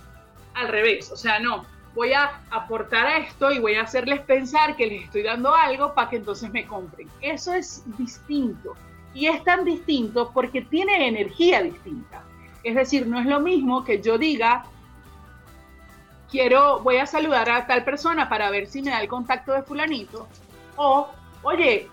al 0.55 0.69
revés, 0.69 1.11
o 1.11 1.17
sea, 1.17 1.41
no, 1.41 1.67
voy 1.95 2.13
a 2.13 2.41
aportar 2.51 3.07
a 3.07 3.19
esto 3.19 3.51
y 3.51 3.59
voy 3.59 3.75
a 3.75 3.83
hacerles 3.83 4.21
pensar 4.21 4.77
que 4.77 4.87
les 4.87 5.05
estoy 5.05 5.23
dando 5.23 5.55
algo 5.55 5.95
para 5.95 6.09
que 6.09 6.17
entonces 6.17 6.51
me 6.51 6.67
compren. 6.67 7.09
Eso 7.21 7.53
es 7.53 7.83
distinto. 7.99 8.75
Y 9.15 9.27
es 9.27 9.45
tan 9.45 9.65
distinto 9.65 10.31
porque 10.33 10.63
tiene 10.63 11.07
energía 11.07 11.63
distinta. 11.63 12.23
Es 12.63 12.75
decir, 12.75 13.07
no 13.07 13.21
es 13.21 13.27
lo 13.27 13.41
mismo 13.41 13.85
que 13.85 14.01
yo 14.01 14.17
diga, 14.17 14.65
quiero, 16.31 16.81
voy 16.81 16.97
a 16.97 17.07
saludar 17.07 17.51
a 17.51 17.67
tal 17.67 17.85
persona 17.85 18.29
para 18.29 18.51
ver 18.51 18.67
si 18.67 18.81
me 18.81 18.91
da 18.91 19.01
el 19.01 19.09
contacto 19.09 19.53
de 19.53 19.63
fulanito. 19.63 20.27
O, 20.77 21.09
oye, 21.43 21.89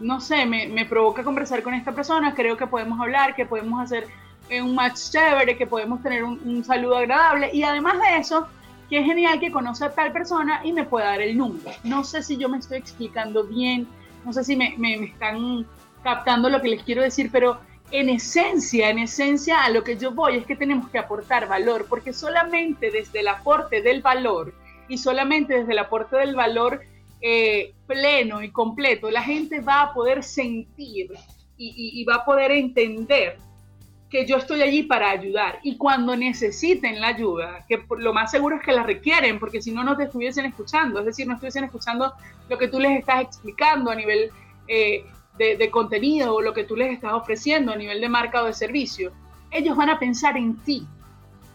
no 0.00 0.20
sé, 0.20 0.44
me, 0.44 0.66
me 0.66 0.86
provoca 0.86 1.22
conversar 1.22 1.62
con 1.62 1.74
esta 1.74 1.92
persona, 1.92 2.34
creo 2.34 2.56
que 2.56 2.66
podemos 2.66 2.98
hablar, 3.00 3.36
que 3.36 3.46
podemos 3.46 3.80
hacer 3.80 4.08
un 4.50 4.74
match 4.74 5.10
chévere, 5.10 5.56
que 5.56 5.66
podemos 5.66 6.02
tener 6.02 6.24
un, 6.24 6.40
un 6.44 6.64
saludo 6.64 6.96
agradable. 6.96 7.50
Y 7.52 7.62
además 7.62 7.94
de 8.00 8.16
eso, 8.16 8.48
qué 8.88 9.02
genial 9.02 9.40
que 9.40 9.50
conoce 9.50 9.84
a 9.84 9.94
tal 9.94 10.12
persona 10.12 10.60
y 10.64 10.72
me 10.72 10.84
pueda 10.84 11.06
dar 11.06 11.22
el 11.22 11.36
número. 11.36 11.70
No 11.82 12.04
sé 12.04 12.22
si 12.22 12.36
yo 12.36 12.48
me 12.48 12.58
estoy 12.58 12.78
explicando 12.78 13.44
bien, 13.44 13.86
no 14.24 14.32
sé 14.32 14.44
si 14.44 14.56
me, 14.56 14.74
me, 14.78 14.94
están 15.04 15.66
captando 16.02 16.48
lo 16.48 16.60
que 16.60 16.68
les 16.68 16.82
quiero 16.82 17.02
decir, 17.02 17.30
pero 17.32 17.58
en 17.90 18.08
esencia, 18.08 18.90
en 18.90 18.98
esencia 18.98 19.62
a 19.62 19.70
lo 19.70 19.84
que 19.84 19.96
yo 19.96 20.12
voy 20.12 20.36
es 20.36 20.46
que 20.46 20.56
tenemos 20.56 20.88
que 20.90 20.98
aportar 20.98 21.48
valor, 21.48 21.86
porque 21.88 22.12
solamente 22.12 22.90
desde 22.90 23.20
el 23.20 23.28
aporte 23.28 23.82
del 23.82 24.02
valor 24.02 24.54
y 24.88 24.98
solamente 24.98 25.54
desde 25.60 25.72
el 25.72 25.78
aporte 25.78 26.16
del 26.16 26.34
valor 26.34 26.82
eh, 27.20 27.72
pleno 27.86 28.42
y 28.42 28.50
completo, 28.50 29.10
la 29.10 29.22
gente 29.22 29.60
va 29.60 29.82
a 29.82 29.94
poder 29.94 30.22
sentir 30.22 31.12
y, 31.56 32.00
y 32.00 32.04
va 32.04 32.16
a 32.16 32.24
poder 32.24 32.50
entender 32.50 33.38
que 34.14 34.24
yo 34.24 34.36
estoy 34.36 34.62
allí 34.62 34.84
para 34.84 35.10
ayudar 35.10 35.58
y 35.64 35.76
cuando 35.76 36.14
necesiten 36.16 37.00
la 37.00 37.08
ayuda, 37.08 37.64
que 37.68 37.84
lo 37.98 38.14
más 38.14 38.30
seguro 38.30 38.54
es 38.54 38.62
que 38.62 38.70
la 38.70 38.84
requieren, 38.84 39.40
porque 39.40 39.60
si 39.60 39.72
no, 39.72 39.82
no 39.82 39.96
te 39.96 40.04
estuviesen 40.04 40.44
escuchando, 40.44 41.00
es 41.00 41.06
decir, 41.06 41.26
no 41.26 41.34
estuviesen 41.34 41.64
escuchando 41.64 42.12
lo 42.48 42.56
que 42.56 42.68
tú 42.68 42.78
les 42.78 43.00
estás 43.00 43.22
explicando 43.22 43.90
a 43.90 43.96
nivel 43.96 44.30
eh, 44.68 45.04
de, 45.36 45.68
contenido 45.68 46.32
o 46.32 46.40
lo 46.40 46.54
que 46.54 46.62
tú 46.62 46.76
les 46.76 46.92
estás 46.92 47.12
ofreciendo 47.12 47.72
a 47.72 47.76
nivel 47.76 48.00
de 48.00 48.08
marca 48.08 48.40
o 48.40 48.46
de 48.46 48.52
servicio, 48.52 49.10
ellos 49.50 49.76
van 49.76 49.90
a 49.90 49.98
pensar 49.98 50.36
en 50.36 50.58
ti. 50.58 50.86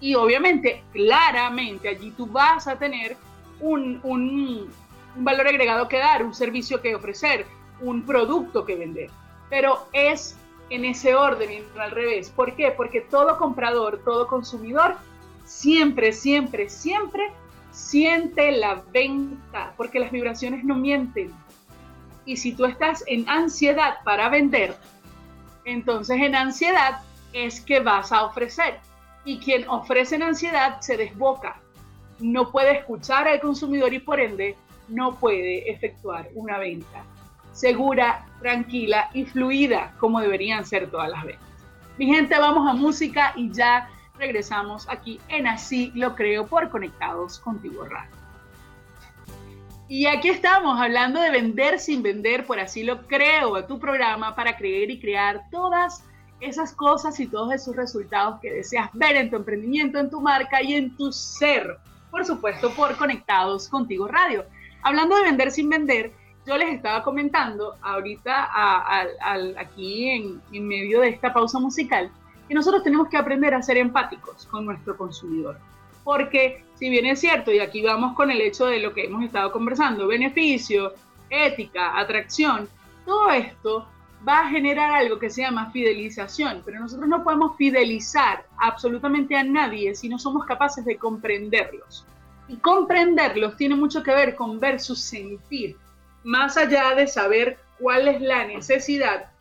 Y 0.01 0.15
obviamente, 0.15 0.83
claramente, 0.91 1.87
allí 1.87 2.11
tú 2.11 2.27
vas 2.27 2.67
a 2.67 2.77
tener 2.77 3.15
un, 3.61 4.01
un 4.03 4.69
valor 5.15 5.47
agregado 5.47 5.87
que 5.87 5.97
dar, 5.97 6.25
un 6.25 6.33
servicio 6.33 6.81
que 6.81 6.93
ofrecer, 6.93 7.45
un 7.79 8.05
producto 8.05 8.65
que 8.65 8.75
vender. 8.75 9.09
Pero 9.49 9.87
es 9.93 10.35
en 10.69 10.85
ese 10.85 11.15
orden 11.15 11.51
y 11.51 11.59
no 11.75 11.81
al 11.81 11.91
revés. 11.91 12.29
¿Por 12.29 12.55
qué? 12.55 12.71
Porque 12.71 13.01
todo 13.01 13.37
comprador, 13.37 14.01
todo 14.03 14.27
consumidor, 14.27 14.95
siempre, 15.45 16.13
siempre, 16.13 16.69
siempre 16.69 17.31
siente 17.71 18.51
la 18.51 18.83
venta, 18.91 19.73
porque 19.77 19.99
las 19.99 20.11
vibraciones 20.11 20.63
no 20.63 20.75
mienten. 20.75 21.31
Y 22.25 22.37
si 22.37 22.53
tú 22.53 22.65
estás 22.65 23.03
en 23.07 23.27
ansiedad 23.29 23.97
para 24.03 24.29
vender, 24.29 24.75
entonces 25.65 26.17
en 26.21 26.35
ansiedad 26.35 27.01
es 27.33 27.61
que 27.61 27.79
vas 27.79 28.11
a 28.11 28.25
ofrecer. 28.25 28.79
Y 29.25 29.39
quien 29.39 29.67
ofrece 29.67 30.15
en 30.15 30.23
ansiedad 30.23 30.79
se 30.81 30.97
desboca. 30.97 31.59
No 32.19 32.51
puede 32.51 32.77
escuchar 32.77 33.27
al 33.27 33.39
consumidor 33.39 33.93
y 33.93 33.99
por 33.99 34.19
ende 34.19 34.55
no 34.87 35.15
puede 35.15 35.69
efectuar 35.71 36.29
una 36.33 36.57
venta. 36.57 37.03
Segura, 37.51 38.25
tranquila 38.39 39.09
y 39.13 39.25
fluida 39.25 39.93
como 39.99 40.21
deberían 40.21 40.65
ser 40.65 40.89
todas 40.89 41.09
las 41.09 41.23
veces. 41.23 41.41
Mi 41.97 42.05
gente, 42.07 42.37
vamos 42.39 42.69
a 42.69 42.73
música 42.73 43.33
y 43.35 43.51
ya 43.51 43.89
regresamos 44.17 44.87
aquí 44.89 45.19
en 45.27 45.47
Así 45.47 45.91
lo 45.95 46.15
creo 46.15 46.47
por 46.47 46.69
Conectados 46.69 47.39
Contigo 47.39 47.85
Radio. 47.85 48.19
Y 49.87 50.05
aquí 50.05 50.29
estamos 50.29 50.79
hablando 50.79 51.19
de 51.19 51.31
vender 51.31 51.79
sin 51.79 52.03
vender, 52.03 52.45
por 52.45 52.59
así 52.59 52.83
lo 52.83 53.07
creo, 53.07 53.55
a 53.55 53.65
tu 53.65 53.79
programa 53.79 54.35
para 54.35 54.55
creer 54.55 54.91
y 54.91 54.99
crear 54.99 55.49
todas 55.49 56.03
esas 56.39 56.73
cosas 56.73 57.19
y 57.19 57.27
todos 57.27 57.53
esos 57.53 57.75
resultados 57.75 58.39
que 58.39 58.53
deseas 58.53 58.89
ver 58.93 59.15
en 59.15 59.31
tu 59.31 59.37
emprendimiento, 59.37 59.97
en 59.97 60.09
tu 60.09 60.21
marca 60.21 60.61
y 60.61 60.75
en 60.75 60.95
tu 60.95 61.11
ser. 61.11 61.79
Por 62.11 62.23
supuesto, 62.23 62.71
por 62.71 62.95
Conectados 62.97 63.67
Contigo 63.67 64.07
Radio. 64.07 64.45
Hablando 64.83 65.15
de 65.15 65.23
vender 65.23 65.51
sin 65.51 65.69
vender, 65.69 66.13
yo 66.49 66.57
les 66.57 66.73
estaba 66.73 67.03
comentando 67.03 67.75
ahorita 67.79 68.49
aquí 69.55 70.09
en, 70.09 70.41
en 70.51 70.67
medio 70.67 71.01
de 71.01 71.09
esta 71.09 71.31
pausa 71.31 71.59
musical 71.59 72.09
que 72.47 72.55
nosotros 72.55 72.83
tenemos 72.83 73.07
que 73.07 73.17
aprender 73.17 73.53
a 73.53 73.61
ser 73.61 73.77
empáticos 73.77 74.47
con 74.47 74.65
nuestro 74.65 74.97
consumidor. 74.97 75.59
Porque 76.03 76.63
si 76.73 76.89
bien 76.89 77.05
es 77.05 77.19
cierto, 77.19 77.51
y 77.51 77.59
aquí 77.59 77.83
vamos 77.83 78.15
con 78.15 78.31
el 78.31 78.41
hecho 78.41 78.65
de 78.65 78.79
lo 78.79 78.95
que 78.95 79.05
hemos 79.05 79.23
estado 79.23 79.51
conversando, 79.51 80.07
beneficio, 80.07 80.93
ética, 81.29 81.99
atracción, 81.99 82.67
todo 83.05 83.29
esto 83.29 83.87
va 84.27 84.39
a 84.39 84.49
generar 84.49 84.89
algo 84.89 85.19
que 85.19 85.29
se 85.29 85.43
llama 85.43 85.69
fidelización, 85.69 86.63
pero 86.65 86.79
nosotros 86.79 87.07
no 87.07 87.23
podemos 87.23 87.57
fidelizar 87.57 88.43
absolutamente 88.57 89.37
a 89.37 89.43
nadie 89.43 89.93
si 89.93 90.09
no 90.09 90.17
somos 90.17 90.47
capaces 90.47 90.83
de 90.83 90.97
comprenderlos. 90.97 92.07
Y 92.47 92.57
comprenderlos 92.57 93.55
tiene 93.55 93.75
mucho 93.75 94.01
que 94.01 94.15
ver 94.15 94.35
con 94.35 94.59
ver 94.59 94.79
su 94.79 94.95
sentir, 94.95 95.77
más 96.23 96.57
allá 96.57 96.95
de 96.95 97.07
saber 97.07 97.57
cuál 97.79 98.07
es 98.07 98.21
la 98.21 98.45
necesidad. 98.45 99.31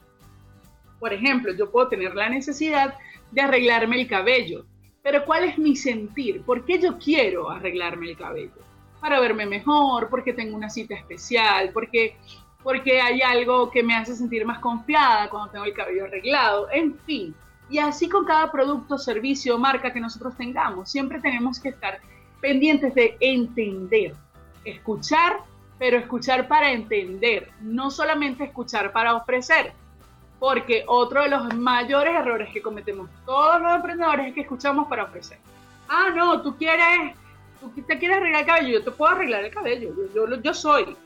Por 0.98 1.12
ejemplo, 1.12 1.52
yo 1.54 1.70
puedo 1.70 1.88
tener 1.88 2.14
la 2.14 2.28
necesidad 2.28 2.94
de 3.30 3.40
arreglarme 3.40 4.00
el 4.00 4.08
cabello, 4.08 4.64
pero 5.02 5.24
¿cuál 5.24 5.44
es 5.44 5.58
mi 5.58 5.76
sentir? 5.76 6.42
¿Por 6.42 6.64
qué 6.64 6.78
yo 6.80 6.98
quiero 6.98 7.50
arreglarme 7.50 8.10
el 8.10 8.16
cabello? 8.16 8.62
Para 9.00 9.20
verme 9.20 9.46
mejor, 9.46 10.08
porque 10.08 10.32
tengo 10.32 10.56
una 10.56 10.70
cita 10.70 10.94
especial, 10.94 11.70
porque, 11.72 12.16
porque 12.62 13.00
hay 13.00 13.22
algo 13.22 13.70
que 13.70 13.82
me 13.82 13.94
hace 13.94 14.16
sentir 14.16 14.44
más 14.44 14.58
confiada 14.58 15.30
cuando 15.30 15.52
tengo 15.52 15.64
el 15.64 15.74
cabello 15.74 16.04
arreglado, 16.04 16.68
en 16.72 16.98
fin. 17.00 17.34
Y 17.70 17.78
así 17.78 18.08
con 18.08 18.24
cada 18.24 18.50
producto, 18.50 18.98
servicio 18.98 19.58
marca 19.58 19.92
que 19.92 20.00
nosotros 20.00 20.36
tengamos, 20.36 20.90
siempre 20.90 21.20
tenemos 21.20 21.60
que 21.60 21.68
estar 21.68 22.00
pendientes 22.40 22.94
de 22.94 23.16
entender, 23.20 24.14
escuchar 24.64 25.40
pero 25.78 25.96
escuchar 25.98 26.48
para 26.48 26.72
entender, 26.72 27.50
no 27.60 27.90
solamente 27.90 28.44
escuchar 28.44 28.92
para 28.92 29.14
ofrecer. 29.14 29.72
Porque 30.38 30.84
otro 30.86 31.22
de 31.22 31.30
los 31.30 31.54
mayores 31.54 32.14
errores 32.14 32.50
que 32.52 32.62
cometemos 32.62 33.10
todos 33.24 33.60
los 33.60 33.74
emprendedores 33.74 34.28
es 34.28 34.34
que 34.34 34.42
escuchamos 34.42 34.88
para 34.88 35.04
ofrecer. 35.04 35.38
Ah, 35.88 36.10
no, 36.14 36.42
tú 36.42 36.56
quieres, 36.56 37.16
tú 37.60 37.70
te 37.82 37.98
quieres 37.98 38.18
arreglar 38.18 38.42
el 38.42 38.46
cabello, 38.46 38.68
yo 38.78 38.84
te 38.84 38.90
puedo 38.90 39.12
arreglar 39.12 39.44
el 39.44 39.52
cabello, 39.52 39.90
yo, 40.42 40.54
soy. 40.54 40.96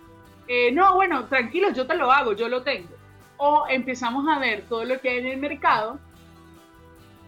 Eh, 0.48 0.72
no, 0.72 0.94
bueno, 0.94 1.24
tranquilo, 1.26 1.70
yo 1.72 1.86
te 1.86 1.94
lo 1.94 2.10
hago, 2.10 2.32
yo 2.32 2.48
lo 2.48 2.62
tengo. 2.62 2.90
O 3.36 3.64
empezamos 3.68 4.26
a 4.28 4.38
ver 4.38 4.62
todo 4.68 4.84
lo 4.84 5.00
que 5.00 5.10
hay 5.10 5.18
en 5.18 5.26
el 5.26 5.38
mercado 5.38 5.98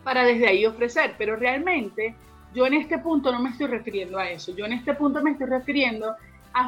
para 0.02 0.24
desde 0.24 0.48
ahí 0.48 0.66
ofrecer, 0.66 1.14
pero 1.16 1.36
realmente 1.36 2.14
yo 2.54 2.66
en 2.66 2.74
este 2.74 2.98
punto 2.98 3.32
no 3.32 3.40
me 3.40 3.50
estoy 3.50 3.66
refiriendo 3.66 4.18
a 4.18 4.28
eso, 4.28 4.54
yo 4.54 4.66
en 4.66 4.74
este 4.74 4.94
punto 4.94 5.22
me 5.22 5.30
estoy 5.30 5.46
refiriendo 5.46 6.14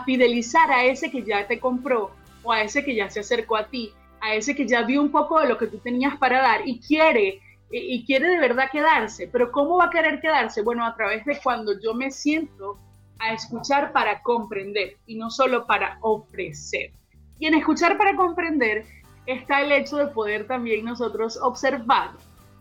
fidelizar 0.04 0.70
a 0.70 0.84
ese 0.84 1.10
que 1.10 1.22
ya 1.22 1.46
te 1.46 1.60
compró 1.60 2.10
o 2.42 2.52
a 2.52 2.62
ese 2.62 2.84
que 2.84 2.94
ya 2.94 3.08
se 3.08 3.20
acercó 3.20 3.56
a 3.56 3.66
ti, 3.66 3.92
a 4.20 4.34
ese 4.34 4.54
que 4.54 4.66
ya 4.66 4.82
vio 4.82 5.00
un 5.00 5.10
poco 5.10 5.40
de 5.40 5.48
lo 5.48 5.58
que 5.58 5.66
tú 5.66 5.78
tenías 5.78 6.16
para 6.18 6.40
dar 6.42 6.66
y 6.66 6.80
quiere 6.80 7.40
y 7.70 8.04
quiere 8.04 8.28
de 8.28 8.38
verdad 8.38 8.70
quedarse. 8.70 9.28
Pero 9.28 9.50
¿cómo 9.50 9.76
va 9.76 9.86
a 9.86 9.90
querer 9.90 10.20
quedarse? 10.20 10.62
Bueno, 10.62 10.86
a 10.86 10.94
través 10.94 11.24
de 11.24 11.38
cuando 11.42 11.78
yo 11.80 11.94
me 11.94 12.10
siento 12.10 12.78
a 13.18 13.32
escuchar 13.32 13.92
para 13.92 14.22
comprender 14.22 14.96
y 15.06 15.16
no 15.16 15.30
solo 15.30 15.66
para 15.66 15.98
ofrecer. 16.00 16.92
Y 17.38 17.46
en 17.46 17.54
escuchar 17.54 17.96
para 17.98 18.14
comprender 18.16 18.84
está 19.26 19.62
el 19.62 19.72
hecho 19.72 19.96
de 19.96 20.06
poder 20.08 20.46
también 20.46 20.84
nosotros 20.84 21.38
observar 21.42 22.10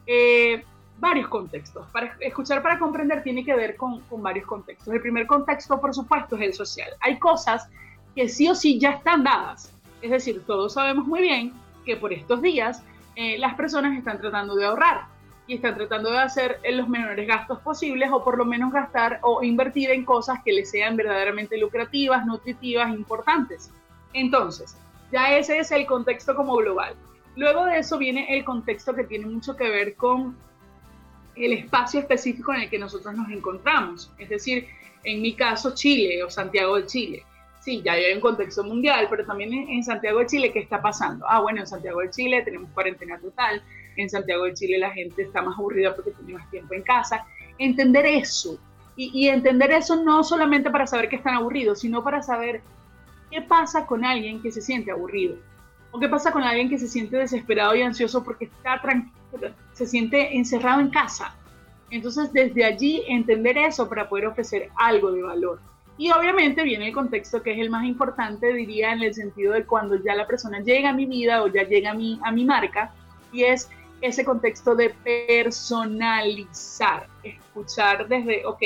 eh, 0.07 0.63
varios 0.99 1.27
contextos. 1.27 1.85
Para 1.91 2.15
escuchar 2.19 2.61
para 2.61 2.79
comprender 2.79 3.23
tiene 3.23 3.43
que 3.43 3.55
ver 3.55 3.75
con, 3.75 4.01
varios 4.17 4.45
contextos. 4.45 4.93
El 4.93 5.01
primer 5.01 5.27
contexto, 5.27 5.79
por 5.79 5.93
supuesto, 5.93 6.35
es 6.35 6.41
el 6.41 6.53
social. 6.53 6.89
Hay 7.01 7.19
cosas 7.19 7.67
que 8.15 8.29
sí 8.29 8.47
o 8.49 8.55
sí 8.55 8.79
ya 8.79 8.91
están 8.91 9.23
dadas. 9.23 9.71
Es 10.01 10.11
decir, 10.11 10.43
todos 10.45 10.73
sabemos 10.73 11.05
muy 11.05 11.21
bien 11.21 11.53
que 11.85 11.97
por 11.97 12.13
estos 12.13 12.41
días 12.41 12.83
eh, 13.15 13.37
las 13.37 13.55
personas 13.55 13.97
están 13.97 14.19
tratando 14.19 14.55
de 14.55 14.65
ahorrar 14.65 15.05
y 15.47 15.55
están 15.55 15.75
tratando 15.75 16.11
de 16.11 16.19
hacer 16.19 16.59
los 16.71 16.89
menores 16.89 17.27
gastos 17.27 17.59
posibles 17.59 18.09
o 18.11 18.23
por 18.23 18.37
lo 18.37 18.45
menos 18.45 18.73
gastar 18.73 19.19
o 19.21 19.43
invertir 19.43 19.91
en 19.91 20.03
cosas 20.03 20.39
que 20.43 20.51
les 20.51 20.71
sean 20.71 20.95
verdaderamente 20.95 21.57
lucrativas, 21.57 22.25
nutritivas, 22.25 22.89
importantes. 22.93 23.71
Entonces, 24.13 24.75
ya 25.11 25.37
ese 25.37 25.59
es 25.59 25.71
el 25.71 25.85
contexto 25.85 26.35
como 26.35 26.55
global. 26.55 26.95
Luego 27.35 27.65
de 27.65 27.79
eso 27.79 27.97
viene 27.97 28.35
el 28.35 28.43
contexto 28.45 28.95
que 28.95 29.03
tiene 29.03 29.25
mucho 29.25 29.55
que 29.55 29.69
ver 29.69 29.95
con 29.95 30.35
el 31.35 31.53
espacio 31.53 31.99
específico 31.99 32.53
en 32.53 32.61
el 32.61 32.69
que 32.69 32.79
nosotros 32.79 33.13
nos 33.15 33.29
encontramos. 33.29 34.11
Es 34.17 34.29
decir, 34.29 34.67
en 35.03 35.21
mi 35.21 35.33
caso, 35.33 35.73
Chile 35.73 36.23
o 36.23 36.29
Santiago 36.29 36.77
de 36.77 36.85
Chile. 36.85 37.23
Sí, 37.59 37.81
ya 37.83 37.93
hay 37.93 38.13
un 38.13 38.21
contexto 38.21 38.63
mundial, 38.63 39.07
pero 39.09 39.25
también 39.25 39.51
en 39.53 39.83
Santiago 39.83 40.19
de 40.19 40.27
Chile, 40.27 40.51
¿qué 40.51 40.59
está 40.59 40.81
pasando? 40.81 41.25
Ah, 41.27 41.41
bueno, 41.41 41.61
en 41.61 41.67
Santiago 41.67 42.01
de 42.01 42.11
Chile 42.11 42.43
tenemos 42.43 42.69
cuarentena 42.71 43.19
total. 43.19 43.63
En 43.95 44.09
Santiago 44.09 44.43
de 44.43 44.53
Chile 44.53 44.77
la 44.77 44.91
gente 44.91 45.23
está 45.23 45.41
más 45.41 45.57
aburrida 45.57 45.95
porque 45.95 46.11
tiene 46.11 46.33
más 46.33 46.49
tiempo 46.51 46.73
en 46.73 46.83
casa. 46.83 47.25
Entender 47.57 48.05
eso. 48.05 48.59
Y, 48.95 49.11
y 49.13 49.29
entender 49.29 49.71
eso 49.71 49.95
no 49.95 50.23
solamente 50.23 50.69
para 50.69 50.87
saber 50.87 51.09
que 51.09 51.15
están 51.15 51.35
aburridos, 51.35 51.79
sino 51.79 52.03
para 52.03 52.21
saber 52.21 52.61
qué 53.31 53.41
pasa 53.41 53.85
con 53.85 54.05
alguien 54.05 54.41
que 54.41 54.51
se 54.51 54.61
siente 54.61 54.91
aburrido. 54.91 55.37
O 55.95 55.99
qué 55.99 56.09
pasa 56.09 56.33
con 56.33 56.43
alguien 56.43 56.69
que 56.69 56.77
se 56.77 56.89
siente 56.89 57.15
desesperado 57.15 57.73
y 57.73 57.81
ansioso 57.81 58.21
porque 58.21 58.45
está 58.45 58.81
tranquilo 58.81 59.15
se 59.71 59.85
siente 59.85 60.35
encerrado 60.35 60.81
en 60.81 60.89
casa. 60.89 61.33
Entonces, 61.89 62.33
desde 62.33 62.65
allí 62.65 63.01
entender 63.07 63.57
eso 63.57 63.87
para 63.87 64.09
poder 64.09 64.27
ofrecer 64.27 64.71
algo 64.75 65.13
de 65.13 65.23
valor. 65.23 65.61
Y 65.97 66.11
obviamente 66.11 66.63
viene 66.63 66.87
el 66.87 66.93
contexto 66.93 67.41
que 67.41 67.53
es 67.53 67.59
el 67.59 67.69
más 67.69 67.85
importante, 67.85 68.51
diría, 68.51 68.91
en 68.91 69.03
el 69.03 69.13
sentido 69.13 69.53
de 69.53 69.65
cuando 69.65 69.95
ya 70.03 70.15
la 70.15 70.27
persona 70.27 70.59
llega 70.59 70.89
a 70.89 70.93
mi 70.93 71.05
vida 71.05 71.43
o 71.43 71.47
ya 71.47 71.63
llega 71.63 71.91
a 71.91 71.93
mi, 71.93 72.19
a 72.23 72.31
mi 72.31 72.43
marca, 72.43 72.93
y 73.31 73.43
es 73.43 73.69
ese 74.01 74.25
contexto 74.25 74.75
de 74.75 74.93
personalizar, 75.05 77.07
escuchar 77.23 78.09
desde, 78.09 78.45
ok, 78.45 78.61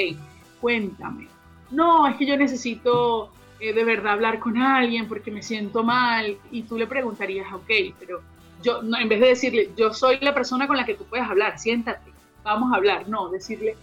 cuéntame. 0.59 1.27
No, 1.69 2.07
es 2.07 2.17
que 2.17 2.25
yo 2.25 2.35
necesito 2.35 3.31
eh, 3.59 3.73
de 3.73 3.83
verdad 3.83 4.13
hablar 4.13 4.39
con 4.39 4.57
alguien 4.57 5.07
porque 5.07 5.31
me 5.31 5.43
siento 5.43 5.83
mal, 5.83 6.37
y 6.51 6.63
tú 6.63 6.77
le 6.77 6.87
preguntarías, 6.87 7.51
ok, 7.53 7.69
pero 7.99 8.21
yo, 8.61 8.81
no, 8.81 8.97
en 8.97 9.09
vez 9.09 9.19
de 9.19 9.27
decirle, 9.27 9.69
yo 9.75 9.93
soy 9.93 10.17
la 10.21 10.33
persona 10.33 10.67
con 10.67 10.77
la 10.77 10.85
que 10.85 10.95
tú 10.95 11.05
puedes 11.05 11.27
hablar, 11.27 11.59
siéntate, 11.59 12.11
vamos 12.43 12.71
a 12.71 12.77
hablar, 12.77 13.07
no, 13.07 13.29
decirle 13.29 13.75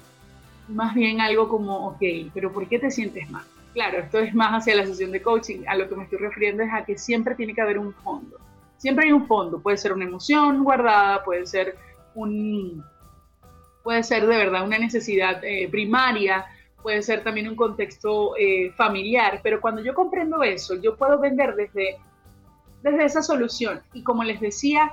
más 0.69 0.95
bien 0.95 1.21
algo 1.21 1.49
como, 1.49 1.89
ok, 1.89 2.03
pero 2.35 2.53
¿por 2.53 2.69
qué 2.69 2.79
te 2.79 2.91
sientes 2.91 3.31
mal? 3.31 3.45
Claro, 3.73 3.99
esto 3.99 4.19
es 4.19 4.35
más 4.35 4.53
hacia 4.53 4.75
la 4.75 4.87
sesión 4.87 5.13
de 5.13 5.23
coaching, 5.23 5.65
a 5.69 5.77
lo 5.77 5.89
que 5.89 5.97
me 5.97 6.05
estoy 6.05 6.19
refiriendo 6.19 6.63
es 6.63 6.73
a 6.73 6.85
que 6.85 6.97
siempre 6.97 7.35
tiene 7.35 7.55
que 7.55 7.61
haber 7.61 7.79
un 7.79 7.93
fondo, 7.93 8.39
siempre 8.79 9.07
hay 9.07 9.13
un 9.13 9.27
fondo, 9.27 9.61
puede 9.61 9.77
ser 9.77 9.93
una 9.93 10.05
emoción 10.05 10.65
guardada, 10.65 11.23
puede 11.25 11.47
ser 11.47 11.77
un, 12.15 12.83
puede 13.83 14.03
ser 14.03 14.27
de 14.27 14.37
verdad 14.37 14.65
una 14.65 14.79
necesidad 14.79 15.45
eh, 15.45 15.69
primaria, 15.71 16.47
puede 16.87 17.03
ser 17.03 17.25
también 17.25 17.49
un 17.49 17.57
contexto 17.57 18.37
eh, 18.37 18.71
familiar, 18.77 19.41
pero 19.43 19.61
cuando 19.61 19.83
yo 19.83 19.93
comprendo 19.93 20.45
eso, 20.45 20.77
yo 20.77 20.95
puedo 20.95 21.19
vender 21.19 21.57
desde 21.57 21.97
desde 22.81 23.05
esa 23.05 23.23
solución. 23.23 23.81
Y 23.93 24.05
como 24.05 24.23
les 24.23 24.41
decía, 24.41 24.93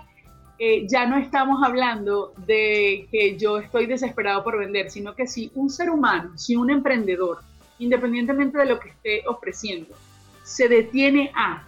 eh, 0.57 0.87
ya 0.87 1.05
no 1.05 1.17
estamos 1.17 1.61
hablando 1.63 2.33
de 2.47 3.07
que 3.11 3.37
yo 3.37 3.59
estoy 3.59 3.85
desesperado 3.85 4.43
por 4.43 4.57
vender, 4.57 4.89
sino 4.89 5.13
que 5.13 5.27
si 5.27 5.51
un 5.53 5.69
ser 5.69 5.91
humano, 5.91 6.35
si 6.35 6.55
un 6.55 6.71
emprendedor, 6.71 7.41
independientemente 7.77 8.57
de 8.57 8.65
lo 8.65 8.79
que 8.79 8.89
esté 8.89 9.27
ofreciendo, 9.27 9.93
se 10.41 10.67
detiene 10.67 11.31
a 11.35 11.63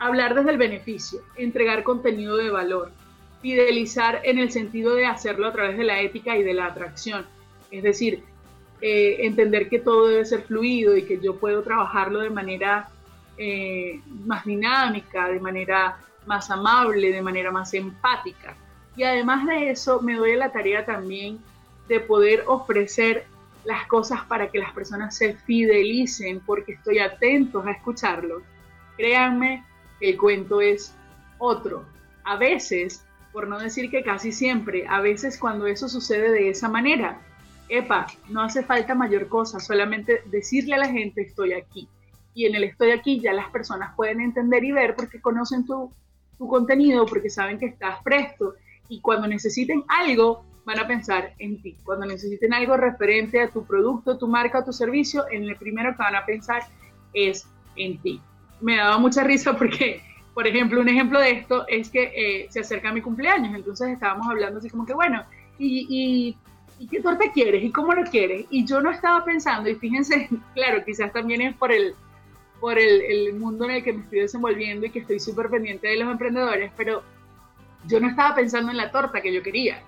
hablar 0.00 0.34
desde 0.34 0.50
el 0.50 0.58
beneficio, 0.58 1.20
entregar 1.36 1.84
contenido 1.84 2.36
de 2.36 2.50
valor, 2.50 2.90
fidelizar 3.40 4.22
en 4.24 4.40
el 4.40 4.50
sentido 4.50 4.96
de 4.96 5.06
hacerlo 5.06 5.46
a 5.46 5.52
través 5.52 5.78
de 5.78 5.84
la 5.84 6.00
ética 6.00 6.36
y 6.36 6.42
de 6.42 6.54
la 6.54 6.66
atracción. 6.66 7.24
Es 7.70 7.84
decir, 7.84 8.24
eh, 8.86 9.24
entender 9.24 9.70
que 9.70 9.78
todo 9.78 10.08
debe 10.08 10.26
ser 10.26 10.42
fluido 10.42 10.94
y 10.94 11.04
que 11.04 11.18
yo 11.18 11.36
puedo 11.36 11.62
trabajarlo 11.62 12.20
de 12.20 12.28
manera 12.28 12.86
eh, 13.38 14.02
más 14.26 14.44
dinámica, 14.44 15.26
de 15.30 15.40
manera 15.40 15.96
más 16.26 16.50
amable, 16.50 17.10
de 17.10 17.22
manera 17.22 17.50
más 17.50 17.72
empática. 17.72 18.54
Y 18.94 19.04
además 19.04 19.46
de 19.46 19.70
eso, 19.70 20.02
me 20.02 20.16
doy 20.16 20.36
la 20.36 20.52
tarea 20.52 20.84
también 20.84 21.38
de 21.88 21.98
poder 22.00 22.44
ofrecer 22.46 23.24
las 23.64 23.86
cosas 23.86 24.20
para 24.26 24.50
que 24.50 24.58
las 24.58 24.74
personas 24.74 25.16
se 25.16 25.32
fidelicen 25.32 26.40
porque 26.40 26.72
estoy 26.72 26.98
atentos 26.98 27.64
a 27.64 27.70
escucharlos. 27.70 28.42
Créanme 28.98 29.64
el 30.02 30.18
cuento 30.18 30.60
es 30.60 30.94
otro. 31.38 31.86
A 32.22 32.36
veces, 32.36 33.02
por 33.32 33.48
no 33.48 33.58
decir 33.58 33.90
que 33.90 34.02
casi 34.02 34.30
siempre, 34.30 34.86
a 34.86 35.00
veces 35.00 35.38
cuando 35.38 35.66
eso 35.66 35.88
sucede 35.88 36.30
de 36.30 36.50
esa 36.50 36.68
manera, 36.68 37.18
epa, 37.68 38.06
no 38.28 38.42
hace 38.42 38.62
falta 38.62 38.94
mayor 38.94 39.28
cosa, 39.28 39.58
solamente 39.60 40.22
decirle 40.26 40.74
a 40.74 40.78
la 40.78 40.88
gente 40.88 41.22
estoy 41.22 41.52
aquí. 41.52 41.88
Y 42.34 42.46
en 42.46 42.54
el 42.54 42.64
estoy 42.64 42.90
aquí 42.90 43.20
ya 43.20 43.32
las 43.32 43.48
personas 43.50 43.94
pueden 43.94 44.20
entender 44.20 44.64
y 44.64 44.72
ver 44.72 44.96
porque 44.96 45.20
conocen 45.20 45.64
tu, 45.64 45.92
tu 46.38 46.48
contenido, 46.48 47.06
porque 47.06 47.30
saben 47.30 47.58
que 47.58 47.66
estás 47.66 48.02
presto. 48.02 48.54
Y 48.88 49.00
cuando 49.00 49.28
necesiten 49.28 49.84
algo, 49.88 50.44
van 50.64 50.78
a 50.78 50.86
pensar 50.86 51.34
en 51.38 51.60
ti. 51.62 51.76
Cuando 51.84 52.06
necesiten 52.06 52.52
algo 52.54 52.76
referente 52.76 53.40
a 53.40 53.50
tu 53.50 53.64
producto, 53.64 54.18
tu 54.18 54.26
marca 54.26 54.64
tu 54.64 54.72
servicio, 54.72 55.24
en 55.30 55.44
el 55.44 55.56
primero 55.56 55.92
que 55.92 56.02
van 56.02 56.16
a 56.16 56.24
pensar 56.24 56.62
es 57.12 57.46
en 57.76 57.98
ti. 57.98 58.20
Me 58.60 58.76
daba 58.76 58.98
mucha 58.98 59.22
risa 59.22 59.56
porque, 59.56 60.02
por 60.32 60.46
ejemplo, 60.46 60.80
un 60.80 60.88
ejemplo 60.88 61.20
de 61.20 61.32
esto 61.32 61.66
es 61.68 61.90
que 61.90 62.12
eh, 62.14 62.46
se 62.50 62.60
acerca 62.60 62.92
mi 62.92 63.02
cumpleaños, 63.02 63.54
entonces 63.54 63.88
estábamos 63.90 64.26
hablando 64.28 64.58
así 64.58 64.70
como 64.70 64.86
que, 64.86 64.94
bueno, 64.94 65.24
y, 65.58 66.36
qué 66.86 67.00
torta 67.00 67.30
quieres? 67.32 67.62
¿Y 67.62 67.70
cómo 67.70 67.92
lo 67.92 68.04
quieres? 68.04 68.46
Y 68.50 68.64
yo 68.64 68.80
no 68.80 68.90
estaba 68.90 69.24
pensando, 69.24 69.68
y 69.68 69.74
fíjense, 69.74 70.28
claro, 70.54 70.84
quizás 70.84 71.12
también 71.12 71.40
es 71.42 71.56
por 71.56 71.72
el, 71.72 71.94
por 72.60 72.78
el, 72.78 73.00
el 73.02 73.34
mundo 73.34 73.64
en 73.64 73.72
el 73.72 73.84
que 73.84 73.92
me 73.92 74.02
estoy 74.02 74.20
desenvolviendo 74.20 74.86
y 74.86 74.90
que 74.90 75.00
estoy 75.00 75.20
súper 75.20 75.50
pendiente 75.50 75.88
de 75.88 75.96
los 75.96 76.10
emprendedores, 76.10 76.72
pero 76.76 77.02
yo 77.86 78.00
no 78.00 78.08
estaba 78.08 78.34
pensando 78.34 78.70
en 78.70 78.78
la 78.78 78.90
torta 78.90 79.20
que 79.20 79.32
yo 79.32 79.42
quería, 79.42 79.82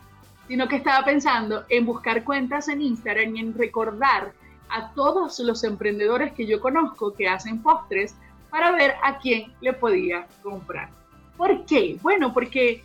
sino 0.48 0.68
que 0.68 0.76
estaba 0.76 1.04
pensando 1.04 1.64
en 1.68 1.86
buscar 1.86 2.24
cuentas 2.24 2.68
en 2.68 2.82
Instagram 2.82 3.36
y 3.36 3.40
en 3.40 3.54
recordar 3.54 4.32
a 4.68 4.92
todos 4.94 5.38
los 5.40 5.64
emprendedores 5.64 6.32
que 6.32 6.46
yo 6.46 6.60
conozco 6.60 7.14
que 7.14 7.28
hacen 7.28 7.62
postres 7.62 8.14
para 8.50 8.72
ver 8.72 8.94
a 9.02 9.18
quién 9.18 9.52
le 9.60 9.72
podía 9.72 10.26
comprar. 10.42 10.88
¿Por 11.36 11.64
qué? 11.66 11.98
Bueno, 12.02 12.32
porque, 12.32 12.82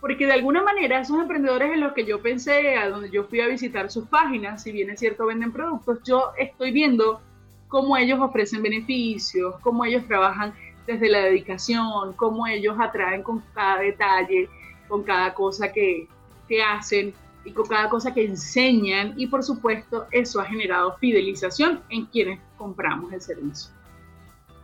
porque 0.00 0.26
de 0.26 0.32
alguna 0.32 0.62
manera 0.62 1.00
esos 1.00 1.18
emprendedores 1.18 1.72
en 1.72 1.80
los 1.80 1.92
que 1.92 2.04
yo 2.04 2.20
pensé, 2.20 2.76
a 2.76 2.88
donde 2.88 3.10
yo 3.10 3.24
fui 3.24 3.40
a 3.40 3.46
visitar 3.46 3.90
sus 3.90 4.06
páginas, 4.06 4.62
si 4.62 4.72
bien 4.72 4.90
es 4.90 5.00
cierto 5.00 5.26
venden 5.26 5.52
productos, 5.52 5.98
yo 6.04 6.32
estoy 6.38 6.70
viendo 6.70 7.20
cómo 7.68 7.96
ellos 7.96 8.20
ofrecen 8.20 8.62
beneficios, 8.62 9.56
cómo 9.60 9.84
ellos 9.84 10.04
trabajan 10.06 10.54
desde 10.86 11.08
la 11.08 11.20
dedicación, 11.20 12.12
cómo 12.14 12.46
ellos 12.46 12.76
atraen 12.78 13.22
con 13.22 13.42
cada 13.54 13.80
detalle, 13.80 14.48
con 14.88 15.02
cada 15.02 15.34
cosa 15.34 15.72
que, 15.72 16.06
que 16.48 16.62
hacen 16.62 17.12
y 17.44 17.52
con 17.52 17.66
cada 17.66 17.88
cosa 17.88 18.12
que 18.12 18.24
enseñan 18.24 19.14
y 19.16 19.26
por 19.26 19.42
supuesto 19.42 20.06
eso 20.10 20.40
ha 20.40 20.44
generado 20.44 20.96
fidelización 20.98 21.80
en 21.88 22.06
quienes 22.06 22.40
compramos 22.56 23.12
el 23.12 23.20
servicio. 23.20 23.70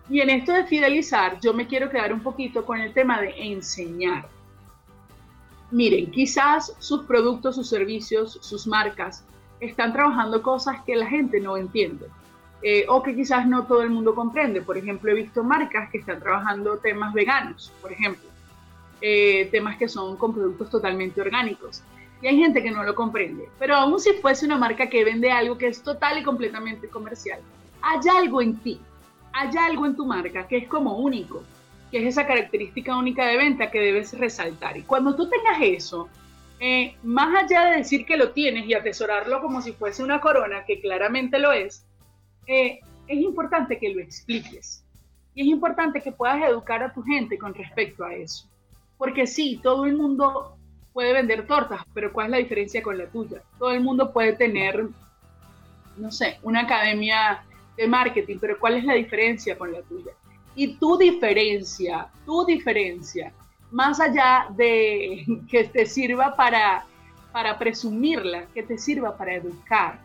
Y 0.08 0.20
en 0.20 0.30
esto 0.30 0.52
de 0.52 0.66
fidelizar, 0.66 1.40
yo 1.40 1.54
me 1.54 1.66
quiero 1.66 1.88
quedar 1.88 2.12
un 2.12 2.20
poquito 2.20 2.66
con 2.66 2.80
el 2.80 2.92
tema 2.92 3.20
de 3.20 3.34
enseñar. 3.38 4.26
Miren, 5.72 6.10
quizás 6.10 6.76
sus 6.78 7.04
productos, 7.04 7.56
sus 7.56 7.68
servicios, 7.68 8.38
sus 8.42 8.66
marcas 8.66 9.24
están 9.58 9.92
trabajando 9.92 10.42
cosas 10.42 10.82
que 10.84 10.94
la 10.94 11.06
gente 11.06 11.40
no 11.40 11.56
entiende 11.56 12.06
eh, 12.62 12.84
o 12.88 13.02
que 13.02 13.14
quizás 13.14 13.46
no 13.46 13.64
todo 13.64 13.82
el 13.82 13.88
mundo 13.88 14.14
comprende. 14.14 14.60
Por 14.60 14.76
ejemplo, 14.76 15.10
he 15.10 15.14
visto 15.14 15.42
marcas 15.42 15.90
que 15.90 15.98
están 15.98 16.20
trabajando 16.20 16.76
temas 16.76 17.14
veganos, 17.14 17.72
por 17.80 17.90
ejemplo, 17.90 18.28
eh, 19.00 19.48
temas 19.50 19.78
que 19.78 19.88
son 19.88 20.16
con 20.16 20.34
productos 20.34 20.68
totalmente 20.68 21.20
orgánicos 21.20 21.82
y 22.20 22.26
hay 22.28 22.36
gente 22.36 22.62
que 22.62 22.70
no 22.70 22.84
lo 22.84 22.94
comprende. 22.94 23.48
Pero 23.58 23.74
aún 23.74 23.98
si 23.98 24.12
fuese 24.12 24.44
una 24.44 24.58
marca 24.58 24.90
que 24.90 25.04
vende 25.04 25.32
algo 25.32 25.56
que 25.58 25.68
es 25.68 25.82
total 25.82 26.18
y 26.18 26.22
completamente 26.22 26.88
comercial, 26.88 27.40
hay 27.80 28.00
algo 28.14 28.42
en 28.42 28.56
ti, 28.58 28.78
hay 29.32 29.56
algo 29.56 29.86
en 29.86 29.96
tu 29.96 30.04
marca 30.04 30.46
que 30.46 30.58
es 30.58 30.68
como 30.68 30.98
único, 30.98 31.42
que 31.92 31.98
es 31.98 32.06
esa 32.06 32.26
característica 32.26 32.96
única 32.96 33.26
de 33.26 33.36
venta 33.36 33.70
que 33.70 33.78
debes 33.78 34.18
resaltar. 34.18 34.78
Y 34.78 34.82
cuando 34.82 35.14
tú 35.14 35.28
tengas 35.28 35.60
eso, 35.60 36.08
eh, 36.58 36.96
más 37.02 37.44
allá 37.44 37.66
de 37.66 37.76
decir 37.76 38.06
que 38.06 38.16
lo 38.16 38.30
tienes 38.30 38.66
y 38.66 38.72
atesorarlo 38.72 39.42
como 39.42 39.60
si 39.60 39.72
fuese 39.72 40.02
una 40.02 40.18
corona, 40.18 40.64
que 40.64 40.80
claramente 40.80 41.38
lo 41.38 41.52
es, 41.52 41.84
eh, 42.46 42.80
es 43.06 43.18
importante 43.18 43.78
que 43.78 43.90
lo 43.90 44.00
expliques. 44.00 44.82
Y 45.34 45.42
es 45.42 45.48
importante 45.48 46.00
que 46.00 46.12
puedas 46.12 46.42
educar 46.42 46.82
a 46.82 46.94
tu 46.94 47.02
gente 47.02 47.36
con 47.36 47.52
respecto 47.52 48.04
a 48.04 48.14
eso. 48.14 48.48
Porque 48.96 49.26
sí, 49.26 49.60
todo 49.62 49.84
el 49.84 49.94
mundo 49.94 50.56
puede 50.94 51.12
vender 51.12 51.46
tortas, 51.46 51.82
pero 51.92 52.10
¿cuál 52.10 52.26
es 52.26 52.30
la 52.30 52.38
diferencia 52.38 52.82
con 52.82 52.96
la 52.96 53.06
tuya? 53.06 53.42
Todo 53.58 53.72
el 53.72 53.82
mundo 53.82 54.14
puede 54.14 54.32
tener, 54.32 54.86
no 55.98 56.10
sé, 56.10 56.38
una 56.42 56.60
academia 56.60 57.44
de 57.76 57.86
marketing, 57.86 58.38
pero 58.40 58.58
¿cuál 58.58 58.76
es 58.76 58.84
la 58.84 58.94
diferencia 58.94 59.58
con 59.58 59.72
la 59.72 59.82
tuya? 59.82 60.12
Y 60.54 60.74
tu 60.76 60.96
diferencia, 60.98 62.08
tu 62.26 62.44
diferencia, 62.44 63.32
más 63.70 64.00
allá 64.00 64.46
de 64.50 65.24
que 65.50 65.64
te 65.64 65.86
sirva 65.86 66.36
para, 66.36 66.84
para 67.32 67.58
presumirla, 67.58 68.46
que 68.54 68.62
te 68.62 68.78
sirva 68.78 69.16
para 69.16 69.34
educar. 69.34 69.98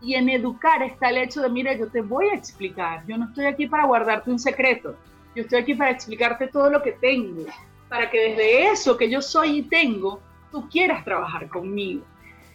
Y 0.00 0.14
en 0.14 0.28
educar 0.28 0.82
está 0.82 1.10
el 1.10 1.18
hecho 1.18 1.40
de, 1.42 1.48
mira, 1.48 1.74
yo 1.74 1.88
te 1.88 2.00
voy 2.00 2.28
a 2.28 2.34
explicar, 2.34 3.04
yo 3.06 3.16
no 3.16 3.26
estoy 3.26 3.46
aquí 3.46 3.68
para 3.68 3.86
guardarte 3.86 4.32
un 4.32 4.38
secreto, 4.38 4.96
yo 5.36 5.42
estoy 5.42 5.60
aquí 5.60 5.74
para 5.74 5.92
explicarte 5.92 6.48
todo 6.48 6.68
lo 6.70 6.82
que 6.82 6.92
tengo, 6.92 7.44
para 7.88 8.10
que 8.10 8.30
desde 8.30 8.66
eso 8.72 8.96
que 8.96 9.08
yo 9.08 9.22
soy 9.22 9.58
y 9.58 9.62
tengo, 9.62 10.20
tú 10.50 10.68
quieras 10.68 11.04
trabajar 11.04 11.48
conmigo. 11.48 12.02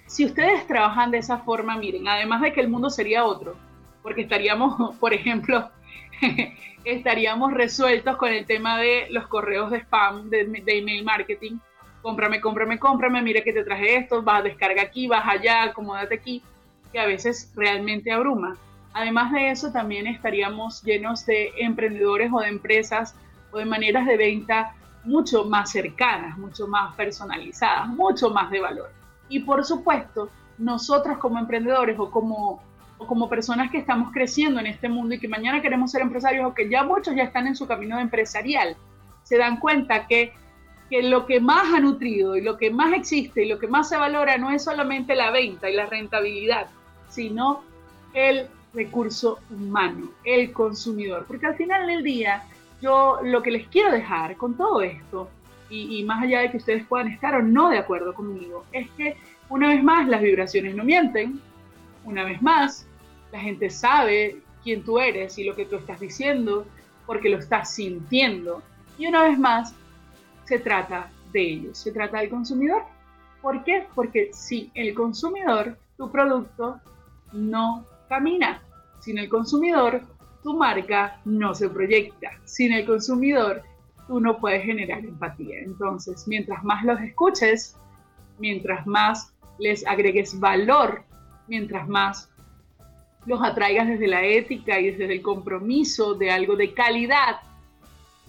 Si 0.05 0.25
ustedes 0.25 0.65
trabajan 0.67 1.11
de 1.11 1.19
esa 1.19 1.39
forma, 1.39 1.77
miren, 1.77 2.07
además 2.07 2.41
de 2.41 2.51
que 2.51 2.61
el 2.61 2.69
mundo 2.69 2.89
sería 2.89 3.25
otro, 3.25 3.55
porque 4.01 4.21
estaríamos, 4.21 4.95
por 4.99 5.13
ejemplo, 5.13 5.69
estaríamos 6.83 7.53
resueltos 7.53 8.17
con 8.17 8.31
el 8.31 8.45
tema 8.45 8.77
de 8.77 9.07
los 9.09 9.27
correos 9.27 9.71
de 9.71 9.79
spam, 9.79 10.29
de, 10.29 10.63
email 10.67 11.03
marketing. 11.03 11.57
Cómprame, 12.01 12.39
cómprame, 12.39 12.79
cómprame, 12.79 13.21
mira 13.21 13.41
que 13.41 13.53
te 13.53 13.63
traje 13.63 13.97
esto, 13.97 14.21
vas 14.21 14.39
a 14.39 14.43
descarga 14.43 14.81
aquí, 14.81 15.07
vas 15.07 15.27
allá, 15.27 15.63
acomódate 15.63 16.15
aquí, 16.15 16.41
que 16.91 16.99
a 16.99 17.05
veces 17.05 17.51
realmente 17.55 18.11
abruma. 18.11 18.55
Además 18.93 19.31
de 19.31 19.49
eso, 19.51 19.71
también 19.71 20.07
estaríamos 20.07 20.81
llenos 20.83 21.25
de 21.25 21.51
emprendedores 21.57 22.31
o 22.33 22.39
de 22.39 22.47
empresas 22.47 23.15
o 23.51 23.57
de 23.57 23.65
maneras 23.65 24.05
de 24.05 24.17
venta 24.17 24.73
mucho 25.03 25.45
más 25.45 25.71
cercanas, 25.71 26.37
mucho 26.37 26.67
más 26.67 26.95
personalizadas, 26.95 27.87
mucho 27.87 28.29
más 28.29 28.49
de 28.51 28.59
valor. 28.59 28.91
Y 29.29 29.39
por 29.39 29.63
supuesto, 29.65 30.29
nosotros 30.57 31.17
como 31.17 31.39
emprendedores 31.39 31.97
o 31.99 32.09
como, 32.09 32.61
como 33.05 33.29
personas 33.29 33.71
que 33.71 33.77
estamos 33.77 34.11
creciendo 34.11 34.59
en 34.59 34.67
este 34.67 34.89
mundo 34.89 35.15
y 35.15 35.19
que 35.19 35.27
mañana 35.27 35.61
queremos 35.61 35.91
ser 35.91 36.01
empresarios 36.01 36.45
o 36.45 36.53
que 36.53 36.69
ya 36.69 36.83
muchos 36.83 37.15
ya 37.15 37.23
están 37.23 37.47
en 37.47 37.55
su 37.55 37.67
camino 37.67 37.99
empresarial, 37.99 38.75
se 39.23 39.37
dan 39.37 39.59
cuenta 39.59 40.07
que, 40.07 40.33
que 40.89 41.03
lo 41.03 41.25
que 41.25 41.39
más 41.39 41.73
ha 41.73 41.79
nutrido 41.79 42.35
y 42.35 42.41
lo 42.41 42.57
que 42.57 42.71
más 42.71 42.93
existe 42.93 43.45
y 43.45 43.49
lo 43.49 43.59
que 43.59 43.67
más 43.67 43.89
se 43.89 43.97
valora 43.97 44.37
no 44.37 44.49
es 44.51 44.63
solamente 44.63 45.15
la 45.15 45.31
venta 45.31 45.69
y 45.69 45.75
la 45.75 45.85
rentabilidad, 45.85 46.67
sino 47.09 47.61
el 48.13 48.47
recurso 48.73 49.39
humano, 49.49 50.09
el 50.23 50.51
consumidor. 50.51 51.25
Porque 51.27 51.47
al 51.47 51.55
final 51.55 51.87
del 51.87 52.03
día, 52.03 52.43
yo 52.81 53.19
lo 53.23 53.43
que 53.43 53.51
les 53.51 53.67
quiero 53.67 53.91
dejar 53.91 54.37
con 54.37 54.55
todo 54.55 54.81
esto, 54.81 55.29
y, 55.69 56.01
más 56.05 56.23
allá 56.23 56.39
de 56.39 56.51
que 56.51 56.57
ustedes 56.57 56.85
puedan 56.85 57.09
estar 57.09 57.35
o 57.35 57.41
no 57.41 57.69
de 57.69 57.77
acuerdo 57.77 58.13
conmigo, 58.13 58.63
es 58.71 58.89
que 58.91 59.17
una 59.49 59.67
vez 59.67 59.83
más 59.83 60.07
las 60.07 60.21
vibraciones 60.21 60.75
no 60.75 60.85
mienten, 60.85 61.41
una 62.05 62.23
vez 62.23 62.41
más 62.41 62.86
la 63.37 63.43
gente 63.43 63.69
sabe 63.69 64.41
quién 64.63 64.83
tú 64.83 64.97
eres 64.97 65.37
y 65.37 65.43
lo 65.43 65.55
que 65.55 65.65
tú 65.65 65.75
estás 65.75 65.99
diciendo 65.99 66.65
porque 67.05 67.29
lo 67.29 67.37
estás 67.37 67.71
sintiendo. 67.71 68.63
Y 68.97 69.05
una 69.05 69.21
vez 69.21 69.37
más 69.37 69.75
se 70.45 70.57
trata 70.57 71.11
de 71.31 71.41
ellos, 71.41 71.77
se 71.77 71.91
trata 71.91 72.17
del 72.17 72.31
consumidor. 72.31 72.81
¿Por 73.43 73.63
qué? 73.63 73.85
Porque 73.93 74.31
si 74.33 74.71
el 74.73 74.95
consumidor, 74.95 75.77
tu 75.97 76.11
producto 76.11 76.79
no 77.31 77.85
camina. 78.09 78.59
Sin 79.01 79.19
el 79.19 79.29
consumidor, 79.29 80.01
tu 80.41 80.57
marca 80.57 81.21
no 81.23 81.53
se 81.53 81.69
proyecta. 81.69 82.31
Sin 82.43 82.73
el 82.73 82.87
consumidor, 82.87 83.61
tú 84.07 84.19
no 84.19 84.39
puedes 84.39 84.63
generar 84.63 85.05
empatía. 85.05 85.59
Entonces, 85.59 86.27
mientras 86.27 86.63
más 86.63 86.83
los 86.83 86.99
escuches, 87.01 87.77
mientras 88.39 88.87
más 88.87 89.31
les 89.59 89.85
agregues 89.85 90.39
valor, 90.39 91.03
mientras 91.47 91.87
más 91.87 92.31
los 93.27 93.43
atraigas 93.43 93.87
desde 93.89 94.07
la 94.07 94.23
ética 94.23 94.79
y 94.79 94.91
desde 94.91 95.13
el 95.13 95.21
compromiso 95.21 96.15
de 96.15 96.31
algo 96.31 96.55
de 96.55 96.73
calidad. 96.73 97.41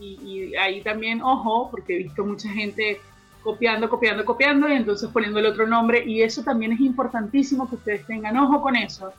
Y, 0.00 0.54
ahí 0.56 0.82
también, 0.82 1.22
ojo, 1.22 1.70
porque 1.70 1.94
he 1.94 1.98
visto 1.98 2.24
mucha 2.24 2.48
gente 2.50 3.00
copiando, 3.42 3.88
copiando, 3.88 4.24
copiando 4.24 4.68
y 4.68 4.72
entonces 4.72 5.08
poniendo 5.10 5.38
el 5.38 5.46
otro 5.46 5.68
nombre. 5.68 6.04
Y 6.04 6.22
eso 6.22 6.42
también 6.42 6.72
es 6.72 6.80
importantísimo 6.80 7.68
que 7.68 7.76
ustedes 7.76 8.06
tengan 8.06 8.36
ojo 8.36 8.60
con 8.60 8.74
eso. 8.74 9.12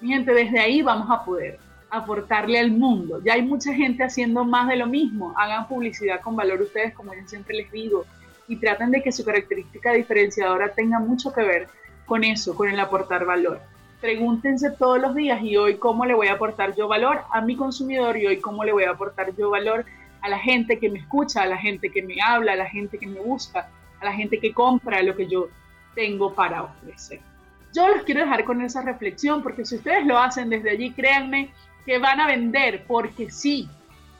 Mi 0.00 0.08
gente, 0.08 0.32
desde 0.32 0.60
ahí 0.60 0.80
vamos 0.80 1.10
a 1.10 1.22
poder 1.24 1.58
aportarle 1.90 2.58
al 2.58 2.70
mundo. 2.70 3.20
Ya 3.22 3.34
hay 3.34 3.42
mucha 3.42 3.74
gente 3.74 4.04
haciendo 4.04 4.44
más 4.44 4.68
de 4.68 4.76
lo 4.76 4.86
mismo. 4.86 5.34
Hagan 5.36 5.68
publicidad 5.68 6.22
con 6.22 6.36
valor 6.36 6.62
ustedes, 6.62 6.94
como 6.94 7.12
yo 7.12 7.20
siempre 7.26 7.54
les 7.54 7.70
digo, 7.70 8.06
y 8.48 8.56
traten 8.56 8.90
de 8.90 9.02
que 9.02 9.12
su 9.12 9.24
característica 9.26 9.92
diferenciadora 9.92 10.72
tenga 10.72 10.98
mucho 11.00 11.34
que 11.34 11.42
ver 11.42 11.68
con 12.06 12.24
eso, 12.24 12.54
con 12.54 12.70
el 12.70 12.80
aportar 12.80 13.26
valor. 13.26 13.60
Pregúntense 14.00 14.70
todos 14.70 15.00
los 15.00 15.14
días 15.14 15.42
y 15.42 15.56
hoy 15.56 15.76
cómo 15.76 16.04
le 16.04 16.14
voy 16.14 16.28
a 16.28 16.34
aportar 16.34 16.74
yo 16.76 16.86
valor 16.86 17.22
a 17.32 17.40
mi 17.40 17.56
consumidor 17.56 18.16
y 18.16 18.26
hoy 18.26 18.40
cómo 18.40 18.64
le 18.64 18.72
voy 18.72 18.84
a 18.84 18.90
aportar 18.90 19.34
yo 19.36 19.50
valor 19.50 19.84
a 20.20 20.28
la 20.28 20.38
gente 20.38 20.78
que 20.78 20.88
me 20.88 21.00
escucha, 21.00 21.42
a 21.42 21.46
la 21.46 21.56
gente 21.56 21.90
que 21.90 22.02
me 22.02 22.16
habla, 22.22 22.52
a 22.52 22.56
la 22.56 22.68
gente 22.68 22.98
que 22.98 23.06
me 23.06 23.20
busca, 23.20 23.68
a 24.00 24.04
la 24.04 24.12
gente 24.12 24.38
que 24.38 24.52
compra 24.52 25.02
lo 25.02 25.16
que 25.16 25.26
yo 25.26 25.48
tengo 25.94 26.32
para 26.32 26.62
ofrecer. 26.62 27.20
Yo 27.74 27.88
los 27.88 28.04
quiero 28.04 28.20
dejar 28.20 28.44
con 28.44 28.62
esa 28.62 28.82
reflexión 28.82 29.42
porque 29.42 29.64
si 29.64 29.76
ustedes 29.76 30.06
lo 30.06 30.18
hacen 30.18 30.48
desde 30.48 30.70
allí, 30.70 30.92
créanme 30.92 31.50
que 31.84 31.98
van 31.98 32.20
a 32.20 32.26
vender 32.26 32.84
porque 32.86 33.30
sí, 33.30 33.68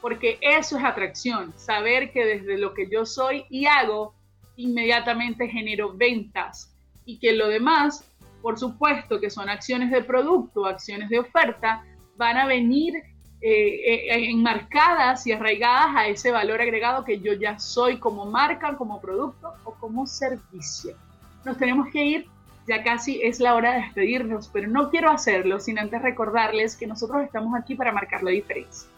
porque 0.01 0.39
eso 0.41 0.77
es 0.77 0.85
atracción, 0.85 1.53
saber 1.57 2.13
que 2.13 2.25
desde 2.25 2.59
lo 2.59 2.75
que 2.75 2.89
yo 2.91 3.07
soy 3.07 3.45
y 3.49 3.67
hago, 3.67 4.15
inmediatamente 4.57 5.49
genero 5.49 5.95
ventas 5.95 6.75
y 7.05 7.19
que 7.19 7.33
lo 7.33 7.49
demás, 7.49 8.05
por 8.43 8.59
supuesto 8.59 9.21
que 9.21 9.31
son 9.31 9.49
acciones 9.49 9.91
de 9.91 10.03
producto, 10.03 10.67
acciones 10.67 11.09
de 11.09 11.19
oferta, 11.19 11.85
van 12.17 12.37
a 12.37 12.47
venir 12.47 12.95
eh, 13.41 14.11
eh, 14.11 14.31
enmarcadas 14.31 15.27
y 15.27 15.33
arraigadas 15.33 15.95
a 15.95 16.09
ese 16.09 16.33
valor 16.33 16.61
agregado 16.61 17.05
que 17.05 17.21
yo 17.21 17.35
ya 17.35 17.59
soy 17.59 17.99
como 17.99 18.27
marca, 18.27 18.77
como 18.77 19.01
producto 19.01 19.53
o 19.65 19.75
como 19.75 20.07
servicio. 20.07 20.97
Nos 21.45 21.57
tenemos 21.57 21.89
que 21.93 22.05
ir, 22.05 22.27
ya 22.67 22.83
casi 22.83 23.23
es 23.23 23.39
la 23.39 23.55
hora 23.55 23.73
de 23.73 23.83
despedirnos, 23.83 24.49
pero 24.49 24.69
no 24.69 24.91
quiero 24.91 25.11
hacerlo 25.11 25.61
sin 25.61 25.79
antes 25.79 26.03
recordarles 26.03 26.77
que 26.77 26.87
nosotros 26.87 27.23
estamos 27.23 27.55
aquí 27.55 27.77
para 27.77 27.93
marcar 27.93 28.23
la 28.25 28.33
diferencia, 28.33 28.89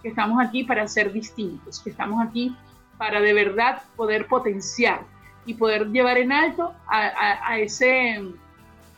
que 0.00 0.08
estamos 0.10 0.40
aquí 0.40 0.62
para 0.62 0.86
ser 0.86 1.12
distintos, 1.12 1.80
que 1.80 1.90
estamos 1.90 2.24
aquí 2.24 2.56
para 2.98 3.20
de 3.20 3.32
verdad 3.32 3.82
poder 3.96 4.26
potenciar 4.26 5.00
y 5.44 5.54
poder 5.54 5.88
llevar 5.88 6.18
en 6.18 6.30
alto 6.30 6.74
a, 6.86 7.58
ese, 7.58 8.22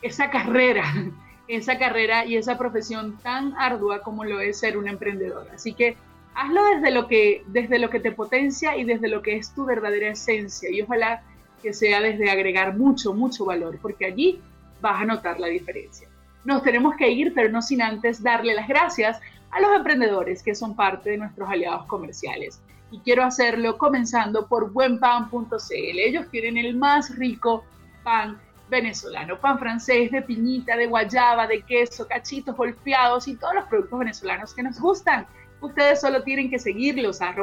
esa 0.03 0.30
carrera 0.30 0.84
esa 1.57 1.78
carrera 1.78 2.24
y 2.24 2.36
esa 2.36 2.57
profesión 2.57 3.18
tan 3.22 3.55
ardua 3.59 4.03
como 4.03 4.24
lo 4.24 4.40
es 4.40 4.61
ser 4.61 4.78
un 4.78 4.86
emprendedor. 4.86 5.48
Así 5.53 5.72
que 5.72 5.96
hazlo 6.34 6.64
desde 6.64 6.92
lo 6.92 7.09
que, 7.09 7.42
desde 7.48 7.78
lo 7.78 7.90
que 7.90 7.98
te 7.98 8.12
potencia 8.12 8.76
y 8.76 8.84
desde 8.84 9.09
lo 9.09 9.20
que 9.20 9.36
es 9.36 9.53
tu 9.53 9.64
verdadera 9.64 10.11
esencia 10.11 10.70
y 10.70 10.80
ojalá 10.82 11.22
que 11.61 11.72
sea 11.72 12.01
desde 12.01 12.30
agregar 12.30 12.76
mucho, 12.78 13.12
mucho 13.12 13.44
valor, 13.44 13.78
porque 13.82 14.07
allí 14.07 14.40
vas 14.80 15.03
a 15.03 15.05
notar 15.05 15.40
la 15.40 15.48
diferencia. 15.48 16.09
Nos 16.44 16.62
tenemos 16.62 16.94
que 16.96 17.11
ir, 17.11 17.34
pero 17.34 17.51
no 17.51 17.61
sin 17.61 17.82
antes 17.82 18.22
darle 18.22 18.55
las 18.55 18.68
gracias 18.68 19.20
a 19.51 19.61
los 19.61 19.76
emprendedores 19.76 20.42
que 20.42 20.55
son 20.55 20.74
parte 20.76 21.11
de 21.11 21.18
nuestros 21.18 21.51
aliados 21.51 21.84
comerciales. 21.86 22.62
Y 22.92 23.01
quiero 23.01 23.24
hacerlo 23.24 23.76
comenzando 23.76 24.46
por 24.46 24.72
buenpan.cl. 24.72 25.98
Ellos 25.98 26.26
tienen 26.30 26.57
el 26.57 26.76
más 26.76 27.14
rico 27.16 27.64
pan 28.03 28.38
venezolano, 28.70 29.38
pan 29.38 29.58
francés 29.58 30.10
de 30.10 30.22
piñita, 30.22 30.74
de 30.76 30.86
guayaba, 30.86 31.46
de 31.46 31.60
queso, 31.62 32.08
cachitos 32.08 32.56
golpeados 32.56 33.28
y 33.28 33.36
todos 33.36 33.54
los 33.54 33.66
productos 33.66 33.98
venezolanos 33.98 34.54
que 34.54 34.62
nos 34.62 34.80
gustan. 34.80 35.26
Ustedes 35.60 36.00
solo 36.00 36.22
tienen 36.22 36.48
que 36.48 36.58
seguirlos 36.58 37.20
a 37.20 37.34